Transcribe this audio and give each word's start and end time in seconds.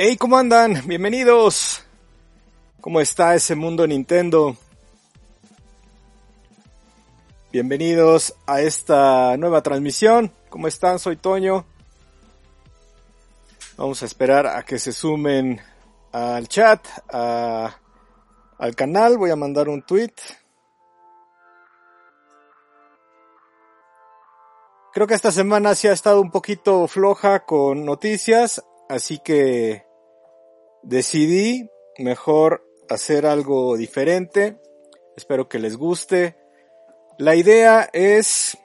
Hey, 0.00 0.16
¿cómo 0.16 0.38
andan? 0.38 0.86
Bienvenidos. 0.86 1.82
¿Cómo 2.80 3.00
está 3.00 3.34
ese 3.34 3.56
mundo 3.56 3.84
Nintendo? 3.84 4.56
Bienvenidos 7.50 8.32
a 8.46 8.60
esta 8.60 9.36
nueva 9.38 9.60
transmisión. 9.60 10.30
¿Cómo 10.50 10.68
están? 10.68 11.00
Soy 11.00 11.16
Toño. 11.16 11.64
Vamos 13.76 14.00
a 14.00 14.06
esperar 14.06 14.46
a 14.46 14.62
que 14.62 14.78
se 14.78 14.92
sumen 14.92 15.60
al 16.12 16.46
chat, 16.46 16.86
al 17.08 18.76
canal. 18.76 19.18
Voy 19.18 19.30
a 19.32 19.36
mandar 19.36 19.68
un 19.68 19.82
tweet. 19.82 20.14
Creo 24.92 25.08
que 25.08 25.14
esta 25.14 25.32
semana 25.32 25.74
sí 25.74 25.88
ha 25.88 25.92
estado 25.92 26.20
un 26.20 26.30
poquito 26.30 26.86
floja 26.86 27.40
con 27.44 27.84
noticias, 27.84 28.62
así 28.88 29.18
que 29.18 29.87
decidí 30.88 31.70
mejor 31.98 32.64
hacer 32.88 33.26
algo 33.26 33.76
diferente. 33.76 34.58
Espero 35.16 35.48
que 35.48 35.58
les 35.58 35.76
guste. 35.76 36.36
La 37.18 37.36
idea 37.36 37.90
es 37.92 38.56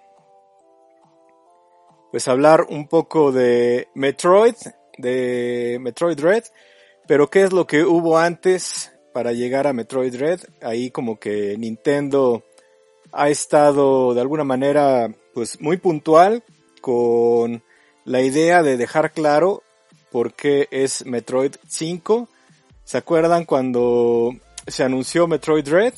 pues 2.11 2.27
hablar 2.27 2.67
un 2.69 2.87
poco 2.87 3.31
de 3.31 3.89
Metroid, 3.95 4.55
de 4.97 5.79
Metroid 5.81 6.19
Red, 6.19 6.43
pero 7.07 7.29
qué 7.29 7.43
es 7.43 7.51
lo 7.51 7.67
que 7.67 7.83
hubo 7.83 8.17
antes 8.17 8.93
para 9.13 9.33
llegar 9.33 9.67
a 9.67 9.73
Metroid 9.73 10.15
Red. 10.15 10.41
Ahí 10.61 10.91
como 10.91 11.19
que 11.19 11.57
Nintendo 11.57 12.43
ha 13.11 13.29
estado 13.29 14.13
de 14.13 14.21
alguna 14.21 14.45
manera 14.45 15.13
pues 15.33 15.59
muy 15.59 15.77
puntual 15.77 16.43
con 16.79 17.63
la 18.05 18.21
idea 18.21 18.63
de 18.63 18.77
dejar 18.77 19.11
claro 19.11 19.63
por 20.13 20.35
qué 20.35 20.67
es 20.69 21.07
Metroid 21.07 21.55
5. 21.67 22.29
¿Se 22.83 22.97
acuerdan 22.99 23.45
cuando 23.45 24.35
se 24.67 24.83
anunció 24.83 25.25
Metroid 25.25 25.67
Red? 25.67 25.95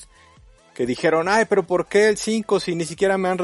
Que 0.73 0.85
dijeron, 0.85 1.27
ay, 1.27 1.44
pero 1.49 1.63
¿por 1.63 1.88
qué 1.88 2.08
el 2.08 2.17
5 2.17 2.61
si 2.61 2.75
ni 2.75 2.86
siquiera 2.86 3.17
me 3.19 3.27
han, 3.27 3.38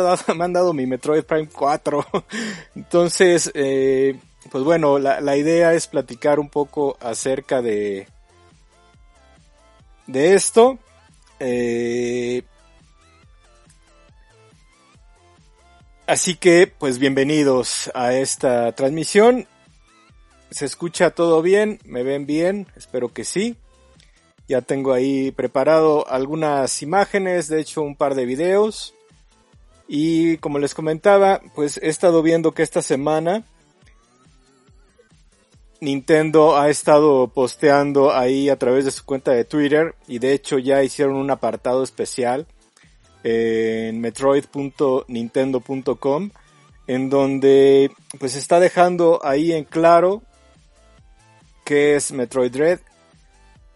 dado, 0.54 0.74
mi 0.74 0.86
Metroid 0.86 1.24
Prime 1.24 1.50
4? 1.52 2.06
Entonces, 2.78 3.52
eh, 3.54 4.18
pues 4.50 4.64
bueno, 4.64 4.98
la, 4.98 5.20
la, 5.20 5.36
idea 5.36 5.74
es 5.74 5.88
platicar 5.88 6.40
un 6.40 6.48
poco 6.48 6.98
acerca 7.02 7.62
de, 7.62 8.08
de 10.08 10.36
esto. 10.36 10.80
Eh, 11.42 12.44
así 16.08 16.36
que, 16.36 16.68
pues 16.68 16.98
bienvenidos 16.98 17.92
a 17.94 18.14
esta 18.14 18.72
transmisión. 18.72 19.48
¿Se 20.52 20.66
escucha 20.66 21.10
todo 21.12 21.42
bien? 21.42 21.80
¿Me 21.86 22.04
ven 22.04 22.26
bien? 22.26 22.68
Espero 22.76 23.14
que 23.14 23.24
sí. 23.24 23.56
Ya 24.50 24.62
tengo 24.62 24.92
ahí 24.92 25.32
preparado 25.32 26.06
algunas 26.10 26.82
imágenes, 26.82 27.48
de 27.48 27.62
hecho 27.62 27.82
un 27.82 27.96
par 27.96 28.16
de 28.16 28.26
videos. 28.26 28.94
Y 29.88 30.36
como 30.38 30.60
les 30.60 30.76
comentaba, 30.76 31.40
pues 31.56 31.78
he 31.78 31.88
estado 31.88 32.22
viendo 32.22 32.52
que 32.52 32.64
esta 32.64 32.82
semana 32.82 33.46
Nintendo 35.80 36.58
ha 36.58 36.70
estado 36.70 37.30
posteando 37.30 38.14
ahí 38.14 38.50
a 38.50 38.60
través 38.60 38.84
de 38.84 38.92
su 38.92 39.06
cuenta 39.06 39.32
de 39.32 39.46
Twitter 39.46 39.96
y 40.06 40.20
de 40.20 40.34
hecho 40.34 40.60
ya 40.60 40.84
hicieron 40.84 41.16
un 41.16 41.32
apartado 41.32 41.82
especial 41.82 42.46
en 43.24 44.02
metroid.nintendo.com 44.02 46.30
en 46.88 47.10
donde 47.10 47.90
pues 48.20 48.36
está 48.36 48.60
dejando 48.60 49.22
ahí 49.24 49.54
en 49.54 49.64
claro 49.64 50.24
que 51.72 51.96
es 51.96 52.12
Metroid 52.12 52.54
Red, 52.54 52.80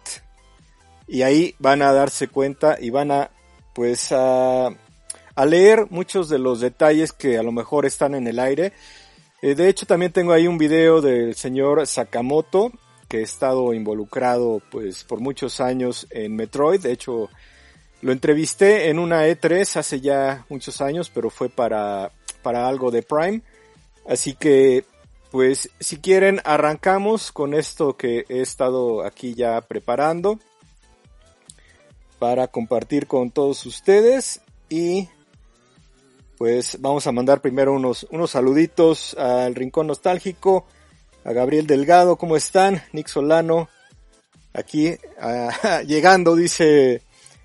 y 1.06 1.24
ahí 1.24 1.53
van 1.59 1.81
a 1.81 1.91
darse 1.91 2.29
cuenta 2.29 2.78
y 2.80 2.91
van 2.91 3.12
a, 3.12 3.30
pues, 3.74 4.07
a, 4.12 4.69
leer 5.45 5.88
muchos 5.90 6.30
de 6.30 6.40
los 6.40 6.62
detalles 6.62 7.12
que 7.12 7.38
a 7.38 7.44
lo 7.44 7.51
mejor 7.51 7.85
están 7.85 8.16
en 8.16 8.25
el 8.28 8.40
aire. 8.40 8.72
Eh, 9.41 9.56
de 9.56 9.68
hecho, 9.68 9.85
también 9.85 10.13
tengo 10.13 10.31
ahí 10.31 10.47
un 10.47 10.57
video 10.57 11.01
del 11.01 11.35
señor 11.35 11.85
Sakamoto, 11.88 12.72
que 13.08 13.19
he 13.19 13.22
estado 13.22 13.74
involucrado 13.74 14.62
pues 14.72 15.03
por 15.03 15.19
muchos 15.19 15.59
años 15.59 16.08
en 16.09 16.36
Metroid. 16.36 16.81
De 16.81 16.91
hecho, 16.91 17.30
lo 18.02 18.12
entrevisté 18.12 18.90
en 18.90 19.00
una 19.00 19.28
E3 19.28 19.78
hace 19.78 20.02
ya 20.02 20.46
muchos 20.50 20.81
años, 20.81 21.09
pero 21.09 21.30
fue 21.30 21.50
para, 21.50 22.12
para 22.42 22.68
algo 22.68 22.92
de 22.92 23.03
Prime. 23.03 23.42
Así 24.08 24.34
que, 24.34 24.84
pues, 25.31 25.69
si 25.80 25.97
quieren, 25.97 26.42
arrancamos 26.44 27.31
con 27.31 27.53
esto 27.53 27.96
que 27.96 28.25
he 28.28 28.42
estado 28.42 29.06
aquí 29.06 29.34
ya 29.34 29.62
preparando 29.62 30.40
para 32.19 32.47
compartir 32.47 33.08
con 33.08 33.31
todos 33.31 33.66
ustedes 33.66 34.42
y 34.69 35.09
pues 36.38 36.78
vamos 36.80 37.06
a 37.06 37.12
mandar 37.12 37.42
primero 37.42 37.74
unos, 37.74 38.08
unos 38.12 38.31
saluditos 38.31 39.13
al 39.16 39.56
Rincón 39.56 39.88
Nostálgico 39.88 40.66
a 41.25 41.31
Gabriel 41.31 41.67
Delgado, 41.67 42.17
¿cómo 42.17 42.35
están? 42.35 42.84
Nick 42.91 43.07
Solano, 43.07 43.69
aquí 44.53 44.95
llegando, 45.88 46.35
dice 46.35 47.01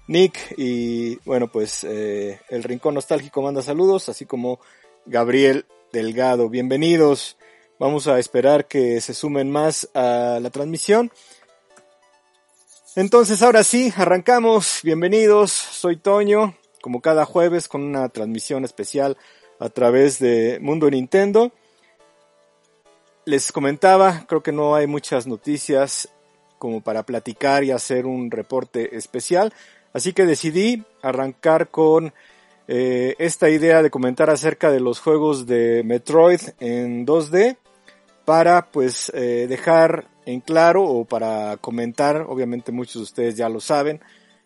Nick, 0.08 0.54
y 0.56 1.16
bueno, 1.24 1.48
pues 1.48 1.84
eh, 1.84 2.40
el 2.48 2.64
Rincón 2.64 2.94
Nostálgico 2.94 3.42
manda 3.42 3.62
saludos, 3.62 4.08
así 4.08 4.26
como 4.26 4.58
Gabriel 5.06 5.66
Delgado, 5.92 6.48
bienvenidos. 6.48 7.36
Vamos 7.78 8.08
a 8.08 8.18
esperar 8.18 8.66
que 8.66 9.00
se 9.00 9.14
sumen 9.14 9.50
más 9.50 9.88
a 9.94 10.40
la 10.42 10.50
transmisión. 10.50 11.12
Entonces, 12.96 13.40
ahora 13.42 13.62
sí, 13.62 13.92
arrancamos. 13.96 14.80
Bienvenidos, 14.82 15.52
soy 15.52 15.96
Toño, 15.96 16.56
como 16.82 17.00
cada 17.00 17.24
jueves 17.24 17.68
con 17.68 17.84
una 17.84 18.08
transmisión 18.08 18.64
especial 18.64 19.16
a 19.60 19.68
través 19.68 20.18
de 20.18 20.58
Mundo 20.60 20.90
Nintendo 20.90 21.52
les 23.28 23.52
comentaba, 23.52 24.24
creo 24.26 24.42
que 24.42 24.52
no 24.52 24.74
hay 24.74 24.86
muchas 24.86 25.26
noticias 25.26 26.08
como 26.56 26.80
para 26.80 27.02
platicar 27.02 27.62
y 27.62 27.70
hacer 27.70 28.06
un 28.06 28.30
reporte 28.30 28.96
especial, 28.96 29.52
así 29.92 30.14
que 30.14 30.24
decidí 30.24 30.82
arrancar 31.02 31.68
con 31.68 32.14
eh, 32.68 33.16
esta 33.18 33.50
idea 33.50 33.82
de 33.82 33.90
comentar 33.90 34.30
acerca 34.30 34.70
de 34.70 34.80
los 34.80 35.00
juegos 35.00 35.46
de 35.46 35.82
Metroid 35.84 36.40
en 36.58 37.06
2D 37.06 37.58
para 38.24 38.70
pues 38.70 39.12
eh, 39.14 39.44
dejar 39.46 40.06
en 40.24 40.40
claro 40.40 40.84
o 40.84 41.04
para 41.04 41.58
comentar, 41.58 42.24
obviamente 42.28 42.72
muchos 42.72 42.94
de 42.94 43.02
ustedes 43.02 43.36
ya 43.36 43.50
lo 43.50 43.60
saben, 43.60 44.00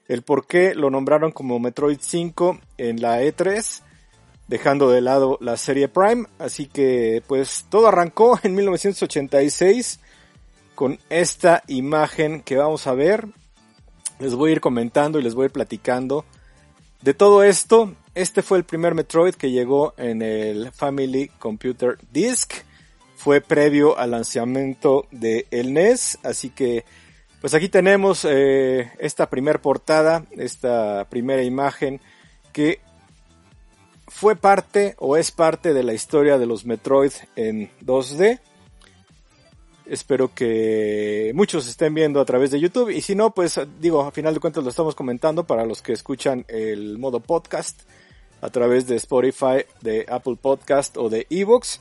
el 0.09 0.23
por 0.23 0.49
qué 0.49 0.75
lo 0.75 0.91
nombraron 0.91 1.31
como 1.31 1.61
Metroid 1.61 1.99
5 2.01 2.59
en 2.79 3.01
la 3.01 3.23
E3 3.23 3.81
dejando 4.49 4.91
de 4.91 5.01
lado 5.01 5.39
la 5.41 5.57
serie 5.57 5.89
Prime. 5.89 6.27
Así 6.39 6.67
que 6.67 7.23
pues 7.27 7.67
todo 7.69 7.89
arrancó 7.89 8.39
en 8.43 8.55
1986 8.55 10.01
con 10.75 10.99
esta 11.11 11.63
imagen 11.69 12.43
que 12.43 12.57
vamos 12.57 12.87
a 12.87 12.95
ver. 12.95 13.27
Les 14.19 14.35
voy 14.35 14.51
a 14.51 14.53
ir 14.55 14.61
comentando 14.61 15.19
y 15.19 15.23
les 15.23 15.35
voy 15.35 15.45
a 15.45 15.47
ir 15.47 15.53
platicando 15.53 16.25
de 17.03 17.15
todo 17.15 17.43
esto. 17.43 17.95
Este 18.15 18.43
fue 18.43 18.59
el 18.59 18.65
primer 18.65 18.95
Metroid 18.95 19.35
que 19.35 19.51
llegó 19.51 19.95
en 19.97 20.23
el 20.23 20.71
Family 20.73 21.29
Computer 21.39 21.99
Disk. 22.13 22.53
Fue 23.17 23.41
previo 23.41 23.99
al 23.99 24.13
lanzamiento 24.13 25.07
de 25.11 25.47
el 25.51 25.73
NES. 25.73 26.19
Así 26.23 26.51
que 26.51 26.85
pues 27.41 27.55
aquí 27.55 27.69
tenemos 27.69 28.25
eh, 28.25 28.93
esta 29.01 29.29
primera 29.29 29.61
portada, 29.61 30.25
esta 30.31 31.09
primera 31.11 31.43
imagen 31.43 32.01
que 32.53 32.81
fue 34.23 34.37
parte 34.37 34.95
o 35.01 35.17
es 35.17 35.33
parte 35.33 35.75
de 35.75 35.83
la 35.83 35.95
historia 35.95 36.39
de 36.39 36.47
los 36.47 36.65
Metroid 36.65 37.11
en 37.35 37.69
2D. 37.85 38.39
Espero 39.85 40.33
que 40.33 41.33
muchos 41.35 41.67
estén 41.67 41.93
viendo 41.93 42.21
a 42.21 42.25
través 42.25 42.53
de 42.53 42.61
YouTube 42.61 42.91
y 42.91 43.01
si 43.01 43.17
no, 43.17 43.35
pues 43.35 43.59
digo, 43.81 44.03
a 44.03 44.13
final 44.13 44.33
de 44.33 44.39
cuentas 44.39 44.63
lo 44.63 44.71
estamos 44.71 44.95
comentando 44.95 45.45
para 45.45 45.67
los 45.67 45.83
que 45.83 45.93
escuchan 45.93 46.45
el 46.47 46.99
modo 46.99 47.19
podcast 47.19 47.83
a 48.41 48.49
través 48.49 48.87
de 48.87 48.95
Spotify, 48.95 49.65
de 49.81 50.07
Apple 50.09 50.37
Podcast 50.41 50.99
o 50.99 51.09
de 51.09 51.27
Evox. 51.29 51.81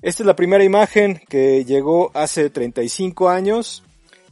Esta 0.00 0.22
es 0.22 0.26
la 0.28 0.36
primera 0.36 0.62
imagen 0.62 1.20
que 1.28 1.64
llegó 1.64 2.12
hace 2.14 2.48
35 2.48 3.28
años. 3.28 3.82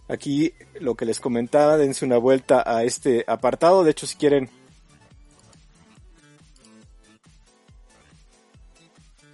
Aquí 0.07 0.55
lo 0.79 0.95
que 0.95 1.05
les 1.05 1.19
comentaba, 1.19 1.79
dense 1.79 2.05
una 2.05 2.19
vuelta 2.19 2.63
a 2.65 2.85
este 2.85 3.25
apartado. 3.27 3.83
De 3.83 3.91
hecho, 3.91 4.07
si 4.07 4.17
quieren 4.17 4.51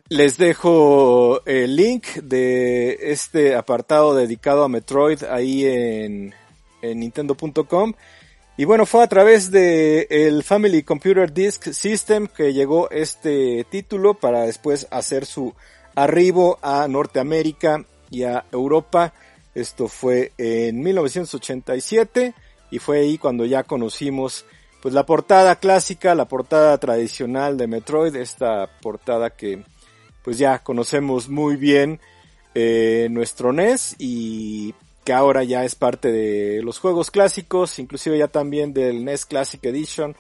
Les 0.09 0.39
dejo 0.39 1.45
el 1.47 1.75
link 1.75 2.07
de 2.23 3.11
este 3.11 3.57
apartado 3.57 4.15
dedicado 4.15 4.63
a 4.63 4.69
Metroid 4.69 5.25
ahí 5.25 5.67
en, 5.67 6.33
nintendo.com. 6.81 7.93
Y 8.57 8.65
bueno, 8.67 8.87
fue 8.87 9.03
a 9.03 9.09
través 9.09 9.51
de 9.51 10.07
el 10.09 10.45
Family 10.45 10.85
Computer 10.85 11.33
Disk 11.33 11.73
System 11.73 12.29
que 12.29 12.53
llegó 12.53 12.89
este 12.91 13.67
título 13.69 14.15
para 14.15 14.43
después 14.43 14.87
hacer 14.93 15.27
su 15.27 15.55
arribo 15.97 16.61
a 16.63 16.87
Norteamérica 16.87 17.85
y 18.09 18.23
a 18.23 18.45
Europa. 18.53 19.13
Esto 19.57 19.89
fue 19.89 20.31
en 20.39 20.85
1987 20.85 22.33
y 22.71 22.79
fue 22.79 23.01
ahí 23.01 23.19
cuando 23.19 23.45
ya 23.45 23.65
conocimos 23.65 24.45
pues 24.81 24.95
la 24.95 25.05
portada 25.05 25.57
clásica, 25.57 26.15
la 26.15 26.27
portada 26.27 26.79
tradicional 26.79 27.57
de 27.57 27.67
Metroid, 27.67 28.15
esta 28.15 28.71
portada 28.81 29.31
que 29.31 29.65
pues 30.27 30.39
ya 30.39 30.59
conocemos 30.59 31.29
muy 31.29 31.55
bien 31.55 32.01
eh, 32.57 33.07
nuestro 33.13 33.53
NES 33.53 33.95
y 34.01 34.75
que 35.05 35.13
ahora 35.13 35.45
ya 35.45 35.65
es 35.65 35.77
parte 35.77 36.11
de 36.11 36.65
los 36.65 36.81
juegos 36.81 37.13
clásicos, 37.13 37.79
inclusive 37.79 38.19
ya 38.19 38.27
también 38.27 38.75
del 38.75 39.05
NES 39.05 39.25
Classic 39.25 39.65
Edition 39.65 40.17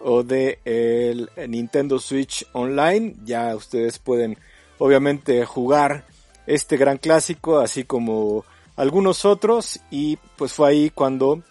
o 0.00 0.22
de 0.22 0.58
el 0.64 1.28
Nintendo 1.50 1.98
Switch 1.98 2.46
Online. 2.54 3.14
Ya 3.26 3.54
ustedes 3.54 3.98
pueden 3.98 4.38
obviamente 4.78 5.44
jugar 5.44 6.06
este 6.46 6.78
gran 6.78 6.96
clásico 6.96 7.58
así 7.58 7.84
como 7.84 8.46
algunos 8.76 9.26
otros 9.26 9.80
y 9.90 10.16
pues 10.38 10.54
fue 10.54 10.70
ahí 10.70 10.88
cuando 10.88 11.42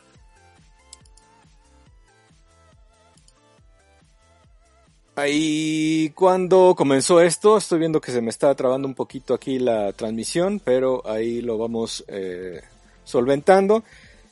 Ahí 5.21 6.09
cuando 6.15 6.73
comenzó 6.75 7.21
esto, 7.21 7.55
estoy 7.55 7.77
viendo 7.77 8.01
que 8.01 8.11
se 8.11 8.21
me 8.21 8.31
está 8.31 8.55
trabando 8.55 8.87
un 8.87 8.95
poquito 8.95 9.35
aquí 9.35 9.59
la 9.59 9.93
transmisión, 9.93 10.59
pero 10.59 11.07
ahí 11.07 11.41
lo 11.41 11.59
vamos 11.59 12.03
eh, 12.07 12.61
solventando. 13.03 13.83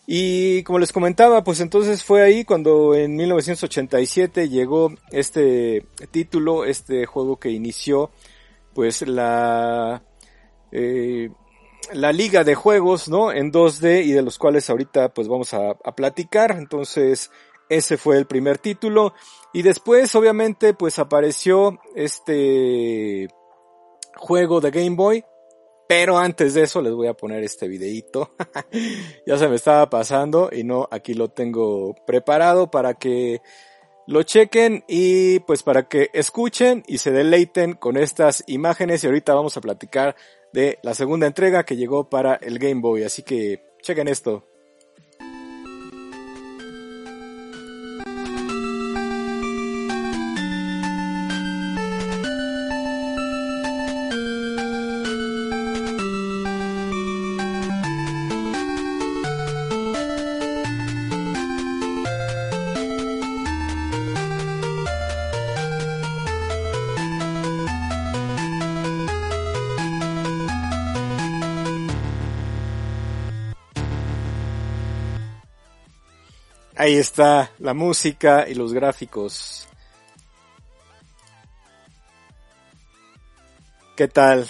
Y 0.07 0.63
como 0.63 0.79
les 0.79 0.91
comentaba, 0.91 1.43
pues 1.43 1.59
entonces 1.59 2.03
fue 2.03 2.23
ahí 2.23 2.43
cuando 2.43 2.95
en 2.95 3.15
1987 3.15 4.49
llegó 4.49 4.91
este 5.11 5.85
título, 6.09 6.65
este 6.65 7.05
juego 7.05 7.37
que 7.37 7.51
inició 7.51 8.09
pues 8.73 9.03
la 9.03 10.01
eh, 10.71 11.29
la 11.93 12.11
liga 12.11 12.43
de 12.43 12.55
juegos, 12.55 13.09
¿no? 13.09 13.31
En 13.31 13.51
2D 13.51 14.05
y 14.05 14.11
de 14.13 14.23
los 14.23 14.39
cuales 14.39 14.67
ahorita 14.71 15.09
pues 15.09 15.27
vamos 15.27 15.53
a, 15.53 15.69
a 15.83 15.95
platicar. 15.95 16.55
Entonces 16.57 17.29
ese 17.69 17.97
fue 17.97 18.17
el 18.17 18.25
primer 18.25 18.57
título. 18.57 19.13
Y 19.53 19.61
después, 19.61 20.13
obviamente, 20.15 20.73
pues 20.73 20.99
apareció 20.99 21.79
este 21.95 23.27
juego 24.15 24.59
de 24.59 24.71
Game 24.71 24.95
Boy. 24.95 25.23
Pero 25.87 26.19
antes 26.19 26.53
de 26.53 26.61
eso 26.61 26.83
les 26.83 26.93
voy 26.93 27.07
a 27.07 27.15
poner 27.15 27.43
este 27.43 27.67
videito. 27.67 28.35
ya 29.25 29.37
se 29.39 29.47
me 29.47 29.55
estaba 29.55 29.89
pasando 29.89 30.49
y 30.51 30.63
no, 30.63 30.87
aquí 30.91 31.15
lo 31.15 31.29
tengo 31.29 31.95
preparado 32.05 32.69
para 32.69 32.93
que 32.93 33.41
lo 34.05 34.21
chequen 34.21 34.83
y 34.87 35.39
pues 35.41 35.63
para 35.63 35.87
que 35.87 36.11
escuchen 36.13 36.83
y 36.87 36.99
se 36.99 37.11
deleiten 37.11 37.73
con 37.73 37.97
estas 37.97 38.43
imágenes 38.45 39.03
y 39.03 39.07
ahorita 39.07 39.33
vamos 39.33 39.57
a 39.57 39.61
platicar 39.61 40.15
de 40.53 40.77
la 40.83 40.93
segunda 40.93 41.25
entrega 41.25 41.63
que 41.63 41.75
llegó 41.75 42.07
para 42.07 42.35
el 42.35 42.59
Game 42.59 42.81
Boy. 42.81 43.03
Así 43.03 43.23
que 43.23 43.63
chequen 43.81 44.07
esto. 44.07 44.48
Ahí 76.79 76.95
está 76.95 77.51
la 77.59 77.73
música 77.73 78.47
y 78.47 78.53
los 78.55 78.71
gráficos. 78.71 79.67
¿Qué 83.97 84.07
tal? 84.07 84.47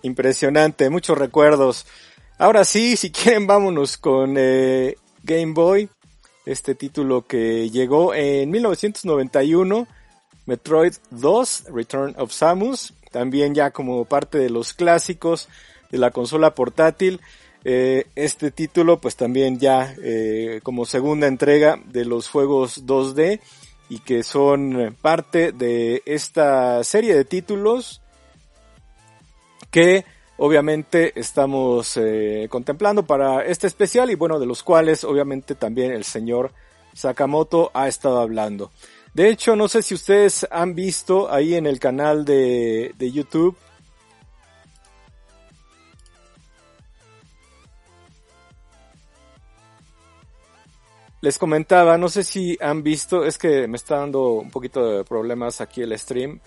Impresionante, 0.00 0.88
muchos 0.88 1.18
recuerdos. 1.18 1.84
Ahora 2.38 2.64
sí, 2.64 2.96
si 2.96 3.10
quieren 3.10 3.46
vámonos 3.46 3.98
con 3.98 4.36
eh, 4.38 4.96
Game 5.24 5.52
Boy, 5.52 5.90
este 6.46 6.74
título 6.74 7.26
que 7.26 7.68
llegó 7.68 8.14
en 8.14 8.50
1991, 8.50 9.86
Metroid 10.46 10.94
2, 11.10 11.64
Return 11.66 12.14
of 12.16 12.32
Samus, 12.32 12.94
también 13.10 13.54
ya 13.54 13.72
como 13.72 14.06
parte 14.06 14.38
de 14.38 14.48
los 14.48 14.72
clásicos 14.72 15.50
de 15.90 15.98
la 15.98 16.12
consola 16.12 16.54
portátil. 16.54 17.20
Eh, 17.64 18.06
este 18.16 18.50
título 18.50 19.00
pues 19.00 19.14
también 19.14 19.58
ya 19.60 19.94
eh, 20.02 20.60
como 20.64 20.84
segunda 20.84 21.28
entrega 21.28 21.80
de 21.86 22.04
los 22.04 22.28
juegos 22.28 22.86
2D 22.86 23.40
y 23.88 24.00
que 24.00 24.24
son 24.24 24.96
parte 25.00 25.52
de 25.52 26.02
esta 26.04 26.82
serie 26.82 27.14
de 27.14 27.24
títulos 27.24 28.02
que 29.70 30.04
obviamente 30.38 31.12
estamos 31.14 31.96
eh, 31.96 32.48
contemplando 32.50 33.04
para 33.04 33.44
este 33.44 33.68
especial 33.68 34.10
y 34.10 34.16
bueno 34.16 34.40
de 34.40 34.46
los 34.46 34.64
cuales 34.64 35.04
obviamente 35.04 35.54
también 35.54 35.92
el 35.92 36.02
señor 36.02 36.52
Sakamoto 36.94 37.70
ha 37.74 37.86
estado 37.86 38.20
hablando. 38.20 38.72
De 39.14 39.28
hecho 39.28 39.54
no 39.54 39.68
sé 39.68 39.82
si 39.82 39.94
ustedes 39.94 40.48
han 40.50 40.74
visto 40.74 41.30
ahí 41.30 41.54
en 41.54 41.66
el 41.66 41.78
canal 41.78 42.24
de, 42.24 42.92
de 42.98 43.12
YouTube 43.12 43.56
Les 51.22 51.38
comentaba, 51.38 51.96
no 51.98 52.08
sé 52.08 52.24
si 52.24 52.58
han 52.60 52.82
visto, 52.82 53.24
es 53.24 53.38
que 53.38 53.68
me 53.68 53.76
está 53.76 53.98
dando 53.98 54.32
un 54.32 54.50
poquito 54.50 54.84
de 54.84 55.04
problemas 55.04 55.60
aquí 55.60 55.80
el 55.80 55.96
stream. 55.96 56.40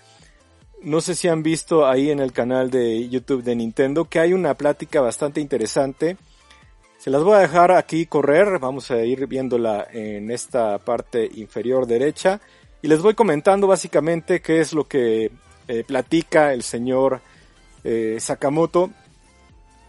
No 0.82 1.00
sé 1.00 1.16
si 1.16 1.30
han 1.30 1.44
visto 1.44 1.88
ahí 1.88 2.12
en 2.12 2.20
el 2.20 2.34
canal 2.34 2.70
de 2.70 3.08
YouTube 3.08 3.42
de 3.42 3.56
Nintendo 3.56 4.04
que 4.04 4.20
hay 4.20 4.34
una 4.34 4.54
plática 4.56 5.00
bastante 5.00 5.40
interesante. 5.40 6.18
Se 6.98 7.10
las 7.10 7.24
voy 7.24 7.36
a 7.36 7.40
dejar 7.40 7.72
aquí 7.72 8.06
correr, 8.06 8.60
vamos 8.60 8.92
a 8.92 9.02
ir 9.06 9.28
viéndola 9.28 9.88
en 9.94 10.30
esta 10.30 10.78
parte 10.80 11.30
inferior 11.36 11.88
derecha. 11.88 12.42
Y 12.82 12.90
les 12.90 13.02
voy 13.02 13.14
comentando 13.14 13.68
básicamente 13.68 14.42
qué 14.42 14.60
es 14.60 14.74
lo 14.74 14.90
que 14.90 15.32
eh, 15.70 15.84
platica 15.88 16.52
el 16.52 16.64
señor 16.64 17.22
eh, 17.86 18.18
Sakamoto 18.20 18.92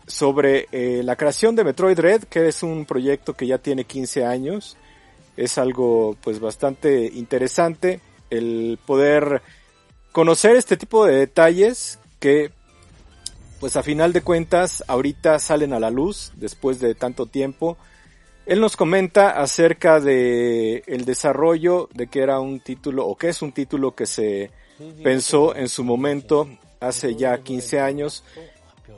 sobre 0.07 0.69
eh, 0.73 1.03
la 1.03 1.17
creación 1.17 1.57
de 1.57 1.65
Metroid 1.65 1.99
Red, 1.99 2.25
que 2.25 2.49
es 2.49 2.63
un 2.63 2.85
proyecto 2.87 3.35
que 3.35 3.47
ya 3.47 3.59
tiene 3.59 3.85
15 3.85 4.25
años. 4.25 4.77
Es 5.37 5.59
algo 5.59 6.17
pues 6.23 6.41
bastante 6.41 7.11
interesante 7.13 8.01
el 8.31 8.79
poder 8.85 9.43
conocer 10.13 10.57
este 10.57 10.77
tipo 10.77 11.05
de 11.05 11.17
detalles 11.17 11.99
que 12.21 12.51
pues 13.61 13.77
a 13.77 13.83
final 13.83 14.13
de 14.13 14.23
cuentas 14.23 14.85
ahorita 14.87 15.39
salen 15.39 15.73
a 15.73 15.81
la 15.81 15.91
luz 15.91 16.33
después 16.37 16.79
de 16.81 16.95
tanto 16.95 17.27
tiempo. 17.27 17.77
Él 18.47 18.61
nos 18.61 18.77
comenta 18.77 19.31
acerca 19.31 19.99
de 19.99 20.85
el 20.87 21.05
desarrollo 21.05 21.89
de 21.95 22.07
que 22.07 22.21
era 22.21 22.39
un 22.39 22.61
título 22.61 23.07
o 23.07 23.17
que 23.17 23.29
es 23.29 23.43
un 23.43 23.53
título 23.53 23.95
que 23.95 24.07
se 24.07 24.51
pensó 25.03 25.57
en 25.57 25.69
su 25.69 25.85
momento 25.85 26.49
hace 26.81 27.17
ya 27.17 27.39
15 27.39 27.81
años 27.81 28.23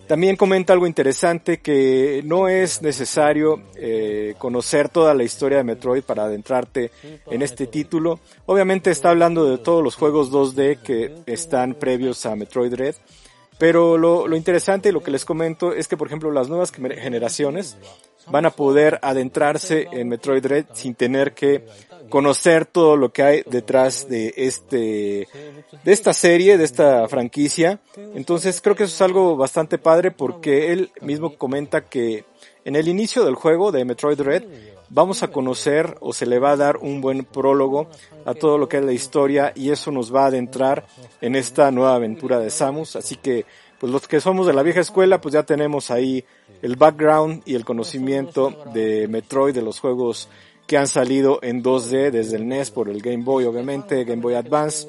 también 0.09 0.37
comenta 0.37 0.73
algo 0.73 0.87
interesante 0.87 1.59
que 1.59 2.23
no 2.25 2.49
es 2.49 2.81
necesario 2.83 3.62
eh, 3.77 4.35
conocer 4.38 4.88
toda 4.88 5.15
la 5.15 5.23
historia 5.23 5.59
de 5.59 5.65
Metroid 5.65 6.03
para 6.03 6.25
adentrarte 6.25 6.91
en 7.31 7.43
este 7.43 7.67
título. 7.67 8.19
Obviamente 8.47 8.91
está 8.91 9.11
hablando 9.11 9.45
de 9.45 9.59
todos 9.59 9.85
los 9.85 9.97
juegos 9.97 10.33
2D 10.33 10.79
que 10.79 11.15
están 11.27 11.75
previos 11.75 12.25
a 12.27 12.35
Metroid 12.35 12.75
Red 12.75 12.95
Pero 13.59 13.99
lo, 13.99 14.27
lo 14.27 14.37
interesante 14.37 14.88
y 14.88 14.93
lo 14.93 15.03
que 15.03 15.11
les 15.11 15.25
comento 15.25 15.73
es 15.75 15.87
que, 15.88 15.97
por 15.97 16.07
ejemplo, 16.07 16.33
las 16.33 16.49
nuevas 16.49 16.73
generaciones 16.73 17.77
van 18.30 18.47
a 18.47 18.50
poder 18.50 18.99
adentrarse 19.02 19.88
en 19.92 20.08
Metroid 20.08 20.42
Dread 20.42 20.66
sin 20.73 20.94
tener 20.94 21.35
que 21.35 21.64
conocer 22.08 22.64
todo 22.66 22.97
lo 22.97 23.12
que 23.12 23.23
hay 23.23 23.42
detrás 23.47 24.08
de 24.08 24.32
este, 24.37 25.28
de 25.85 25.92
esta 25.92 26.12
serie, 26.12 26.58
de 26.58 26.64
esta 26.64 27.06
franquicia. 27.08 27.80
Entonces 28.14 28.61
creo 28.61 28.76
que 28.76 28.85
eso 28.85 28.94
es 28.94 29.02
algo 29.02 29.37
bastante 29.37 29.78
padre 29.78 30.11
porque 30.11 30.73
él 30.73 30.90
mismo 31.00 31.37
comenta 31.37 31.82
que 31.82 32.25
en 32.64 32.76
el 32.76 32.88
inicio 32.88 33.25
del 33.25 33.35
juego 33.35 33.73
de 33.73 33.85
Metroid 33.85 34.20
Red 34.20 34.44
vamos 34.90 35.23
a 35.23 35.28
conocer 35.28 35.97
o 36.00 36.12
se 36.12 36.26
le 36.26 36.38
va 36.38 36.52
a 36.52 36.56
dar 36.56 36.78
un 36.78 37.00
buen 37.00 37.25
prólogo 37.25 37.88
a 38.25 38.35
todo 38.35 38.58
lo 38.58 38.68
que 38.68 38.78
es 38.78 38.85
la 38.85 38.92
historia 38.92 39.52
y 39.54 39.70
eso 39.70 39.90
nos 39.90 40.14
va 40.14 40.25
a 40.25 40.28
adentrar 40.28 40.87
en 41.20 41.37
esta 41.37 41.70
nueva 41.70 41.94
aventura 41.94 42.38
de 42.38 42.50
Samus. 42.50 42.97
Así 42.97 43.16
que, 43.16 43.44
pues 43.78 43.92
los 43.92 44.08
que 44.08 44.20
somos 44.20 44.47
de 44.47 44.52
la 44.52 44.62
vieja 44.62 44.80
escuela, 44.80 45.20
pues 45.20 45.32
ya 45.32 45.44
tenemos 45.44 45.90
ahí 45.90 46.25
el 46.62 46.76
background 46.76 47.42
y 47.44 47.54
el 47.54 47.64
conocimiento 47.64 48.64
de 48.75 49.06
Metroid, 49.08 49.54
de 49.54 49.62
los 49.62 49.80
juegos 49.80 50.28
que 50.66 50.76
han 50.76 50.88
salido 50.88 51.38
en 51.42 51.62
2D 51.62 52.11
desde 52.11 52.37
el 52.37 52.47
NES 52.47 52.70
por 52.70 52.88
el 52.88 53.00
Game 53.00 53.25
Boy, 53.25 53.44
obviamente, 53.44 54.04
Game 54.04 54.20
Boy 54.20 54.35
Advance 54.35 54.87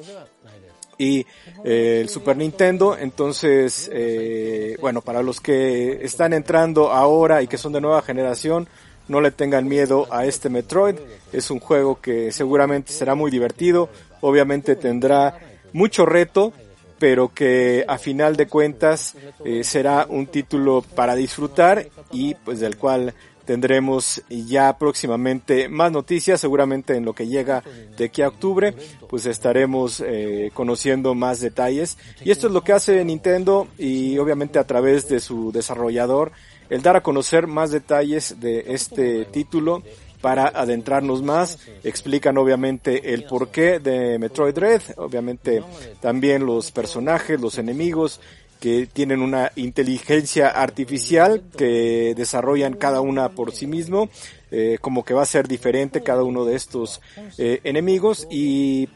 y 0.98 1.26
eh, 1.64 2.00
el 2.02 2.10
Super 2.10 2.36
Nintendo. 2.36 2.96
Entonces, 2.96 3.90
eh, 3.92 4.76
bueno, 4.80 5.00
para 5.00 5.22
los 5.22 5.40
que 5.40 6.04
están 6.04 6.34
entrando 6.34 6.92
ahora 6.92 7.42
y 7.42 7.46
que 7.46 7.56
son 7.56 7.72
de 7.72 7.80
nueva 7.80 8.02
generación, 8.02 8.68
no 9.08 9.22
le 9.22 9.30
tengan 9.30 9.66
miedo 9.66 10.06
a 10.10 10.26
este 10.26 10.50
Metroid. 10.50 10.96
Es 11.32 11.50
un 11.50 11.58
juego 11.58 12.00
que 12.00 12.30
seguramente 12.30 12.92
será 12.92 13.14
muy 13.14 13.30
divertido. 13.30 13.88
Obviamente 14.20 14.76
tendrá 14.76 15.38
mucho 15.72 16.04
reto, 16.04 16.52
pero 17.00 17.32
que 17.32 17.84
a 17.88 17.98
final 17.98 18.36
de 18.36 18.46
cuentas 18.46 19.16
eh, 19.44 19.64
será 19.64 20.06
un 20.08 20.26
título 20.26 20.84
para 20.94 21.16
disfrutar 21.16 21.88
y 22.12 22.34
pues 22.34 22.60
del 22.60 22.76
cual 22.76 23.14
tendremos 23.46 24.22
ya 24.28 24.76
próximamente 24.78 25.68
más 25.68 25.90
noticias, 25.90 26.40
seguramente 26.40 26.94
en 26.94 27.06
lo 27.06 27.14
que 27.14 27.26
llega 27.26 27.64
de 27.96 28.04
aquí 28.04 28.22
a 28.22 28.28
octubre, 28.28 28.74
pues 29.08 29.24
estaremos 29.24 30.00
eh, 30.06 30.50
conociendo 30.52 31.14
más 31.14 31.40
detalles. 31.40 31.96
Y 32.22 32.30
esto 32.30 32.46
es 32.46 32.52
lo 32.52 32.62
que 32.62 32.74
hace 32.74 33.02
Nintendo 33.04 33.66
y 33.78 34.18
obviamente 34.18 34.58
a 34.58 34.66
través 34.66 35.08
de 35.08 35.18
su 35.20 35.50
desarrollador, 35.52 36.32
el 36.68 36.82
dar 36.82 36.96
a 36.96 37.02
conocer 37.02 37.46
más 37.46 37.70
detalles 37.70 38.38
de 38.40 38.66
este 38.68 39.24
título 39.24 39.82
para 40.20 40.46
adentrarnos 40.48 41.22
más. 41.22 41.58
Explican 41.84 42.38
obviamente 42.38 43.14
el 43.14 43.24
porqué 43.24 43.78
de 43.78 44.18
Metroid 44.18 44.54
Dread, 44.54 44.82
obviamente 44.96 45.62
también 46.00 46.46
los 46.46 46.70
personajes, 46.70 47.40
los 47.40 47.58
enemigos, 47.58 48.20
que 48.60 48.86
tienen 48.86 49.22
una 49.22 49.52
inteligencia 49.56 50.48
artificial 50.48 51.42
que 51.56 52.14
desarrollan 52.14 52.74
cada 52.74 53.00
una 53.00 53.30
por 53.30 53.52
sí 53.52 53.66
mismo, 53.66 54.10
eh, 54.50 54.76
como 54.80 55.04
que 55.04 55.14
va 55.14 55.22
a 55.22 55.26
ser 55.26 55.48
diferente 55.48 56.02
cada 56.02 56.22
uno 56.22 56.44
de 56.44 56.56
estos 56.56 57.00
eh, 57.38 57.60
enemigos 57.64 58.28
y 58.30 58.88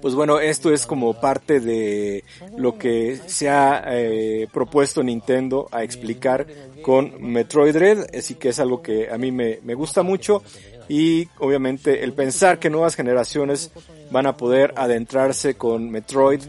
pues 0.00 0.14
bueno, 0.14 0.40
esto 0.40 0.72
es 0.72 0.86
como 0.86 1.20
parte 1.20 1.60
de 1.60 2.24
lo 2.56 2.78
que 2.78 3.18
se 3.26 3.48
ha 3.48 3.84
eh, 3.86 4.48
propuesto 4.52 5.02
Nintendo 5.02 5.68
a 5.70 5.82
explicar 5.82 6.46
con 6.82 7.22
Metroid 7.22 7.76
Red, 7.76 8.06
así 8.16 8.34
que 8.34 8.50
es 8.50 8.58
algo 8.58 8.82
que 8.82 9.10
a 9.10 9.18
mí 9.18 9.30
me, 9.32 9.60
me 9.62 9.74
gusta 9.74 10.02
mucho 10.02 10.42
y 10.88 11.28
obviamente 11.38 12.04
el 12.04 12.12
pensar 12.12 12.58
que 12.58 12.70
nuevas 12.70 12.96
generaciones 12.96 13.70
van 14.10 14.26
a 14.26 14.36
poder 14.36 14.74
adentrarse 14.76 15.54
con 15.54 15.90
Metroid 15.90 16.42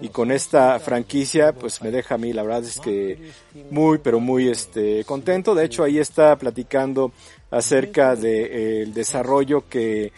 y 0.00 0.08
con 0.08 0.30
esta 0.30 0.78
franquicia, 0.80 1.52
pues 1.54 1.80
me 1.80 1.90
deja 1.90 2.16
a 2.16 2.18
mí, 2.18 2.32
la 2.32 2.42
verdad 2.42 2.64
es 2.64 2.78
que 2.78 3.30
muy, 3.70 3.98
pero 3.98 4.20
muy 4.20 4.48
este, 4.48 5.04
contento. 5.04 5.54
De 5.54 5.64
hecho, 5.64 5.82
ahí 5.82 5.98
está 5.98 6.36
platicando 6.36 7.12
acerca 7.50 8.16
del 8.16 8.92
desarrollo 8.92 9.64
que 9.68 10.12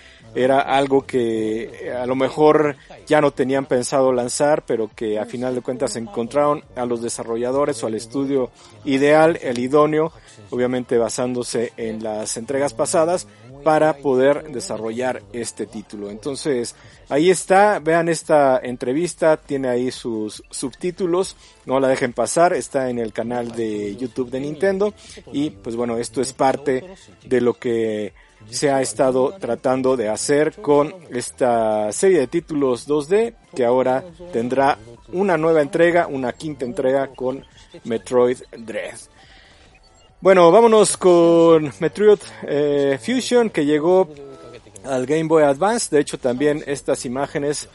era 0.45 0.61
algo 0.61 1.04
que 1.04 1.92
a 2.00 2.07
lo 2.07 2.14
mejor 2.14 2.76
ya 3.07 3.21
no 3.21 3.33
tenían 3.33 3.66
pensado 3.66 4.12
lanzar, 4.12 4.64
pero 4.64 4.88
que 4.95 5.18
a 5.18 5.25
final 5.25 5.54
de 5.54 5.62
cuentas 5.62 5.97
encontraron 5.97 6.62
a 6.76 6.87
los 6.87 7.02
desarrolladores 7.02 7.83
o 7.83 7.88
al 7.88 7.95
estudio 7.95 8.50
ideal, 8.85 9.38
el 9.42 9.59
idóneo, 9.59 10.12
obviamente 10.50 10.97
basándose 10.97 11.73
en 11.76 12.04
las 12.04 12.37
entregas 12.37 12.73
pasadas 12.73 13.26
para 13.64 13.97
poder 13.97 14.52
desarrollar 14.52 15.23
este 15.33 15.66
título. 15.66 16.11
Entonces, 16.11 16.76
ahí 17.09 17.30
está, 17.30 17.80
vean 17.80 18.09
esta 18.09 18.61
entrevista, 18.62 19.37
tiene 19.37 19.68
ahí 19.68 19.90
sus 19.90 20.45
subtítulos, 20.50 21.37
no 21.66 21.80
la 21.80 21.88
dejen 21.88 22.12
pasar, 22.12 22.52
está 22.52 22.90
en 22.90 23.00
el 23.00 23.12
canal 23.12 23.50
de 23.50 23.97
YouTube 23.97 24.30
de 24.30 24.40
Nintendo 24.40 24.95
y 25.33 25.50
pues 25.50 25.75
bueno, 25.75 25.97
esto 25.97 26.21
es 26.21 26.33
parte 26.33 26.85
de 27.25 27.40
lo 27.40 27.54
que 27.54 28.12
se 28.50 28.71
ha 28.71 28.80
estado 28.80 29.35
tratando 29.38 29.97
de 29.97 30.09
hacer 30.09 30.54
con 30.54 30.95
esta 31.11 31.92
serie 31.92 32.21
de 32.21 32.26
títulos 32.26 32.88
2D 32.88 33.35
que 33.54 33.64
ahora 33.64 34.04
tendrá 34.33 34.78
una 35.12 35.37
nueva 35.37 35.62
entrega, 35.62 36.07
una 36.07 36.33
quinta 36.33 36.64
entrega 36.64 37.09
con 37.09 37.45
Metroid 37.85 38.38
Dread. 38.57 38.99
Bueno, 40.21 40.50
vámonos 40.50 40.97
con 40.97 41.73
Metroid 41.78 42.18
eh, 42.42 42.99
Fusion 43.00 43.50
que 43.50 43.64
llegó 43.64 44.09
al 44.85 45.07
Game 45.07 45.25
Boy 45.25 45.45
Advance. 45.45 45.95
De 45.95 46.00
hecho, 46.00 46.18
también 46.18 46.62
estas 46.66 47.04
imágenes 47.04 47.68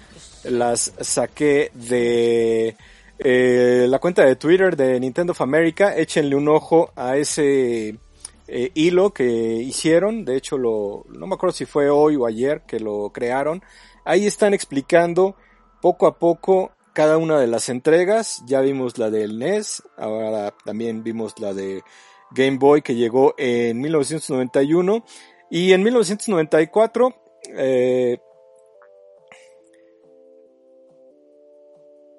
las 0.44 0.94
saqué 1.00 1.72
de 1.74 2.76
eh, 3.20 3.86
la 3.88 4.00
cuenta 4.00 4.26
de 4.26 4.36
Twitter 4.36 4.76
de 4.76 5.00
Nintendo 5.00 5.32
of 5.32 5.42
America. 5.42 5.96
Échenle 5.96 6.36
un 6.36 6.50
ojo 6.50 6.92
a 6.96 7.16
ese 7.16 7.96
eh, 8.56 8.72
hilo 8.76 9.14
que 9.14 9.26
hicieron. 9.26 10.26
De 10.26 10.38
hecho, 10.38 10.60
lo, 10.60 11.06
no 11.10 11.26
me 11.26 11.34
acuerdo 11.34 11.56
si 11.56 11.66
fue 11.66 11.90
hoy 11.90 12.16
o 12.16 12.28
ayer 12.28 12.62
que 12.68 12.80
lo 12.80 13.10
crearon. 13.12 13.64
Ahí 14.06 14.28
están 14.28 14.54
explicando 14.54 15.36
poco 15.82 16.06
a 16.06 16.20
poco 16.20 16.72
cada 16.94 17.18
una 17.18 17.40
de 17.40 17.48
las 17.48 17.70
entregas. 17.70 18.44
Ya 18.46 18.62
vimos 18.62 19.00
la 19.00 19.10
del 19.10 19.40
NES, 19.40 19.82
ahora 19.98 20.54
también 20.64 21.04
vimos 21.04 21.40
la 21.40 21.56
de 21.56 21.82
Game 22.30 22.60
Boy 22.60 22.84
que 22.84 22.94
llegó 22.94 23.34
en 23.40 23.82
1991 23.82 25.04
y 25.50 25.74
en 25.74 25.82
1994 25.82 27.16
eh, 27.58 28.20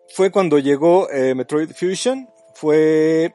fue 0.09 0.33
cuando 0.33 0.59
llegó 0.59 1.09
eh, 1.11 1.33
Metroid 1.37 1.71
Fusion, 1.71 2.29
fue 2.55 3.33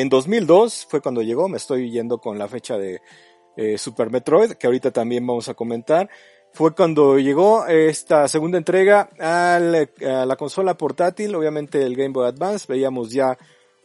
en 0.00 0.08
2002 0.10 0.86
fue 0.90 1.00
cuando 1.00 1.22
llegó, 1.22 1.48
me 1.48 1.56
estoy 1.56 1.90
yendo 1.90 2.18
con 2.18 2.38
la 2.38 2.48
fecha 2.48 2.76
de 2.76 3.00
eh, 3.56 3.78
Super 3.78 4.10
Metroid, 4.10 4.52
que 4.52 4.66
ahorita 4.66 4.90
también 4.90 5.26
vamos 5.26 5.48
a 5.48 5.54
comentar. 5.54 6.10
Fue 6.52 6.74
cuando 6.74 7.18
llegó 7.18 7.66
esta 7.66 8.28
segunda 8.28 8.58
entrega 8.58 9.08
a 9.18 9.58
la 9.58 10.36
consola 10.36 10.76
portátil, 10.76 11.34
obviamente 11.34 11.82
el 11.82 11.96
Game 11.96 12.12
Boy 12.12 12.28
Advance, 12.28 12.66
veíamos 12.68 13.10
ya 13.10 13.38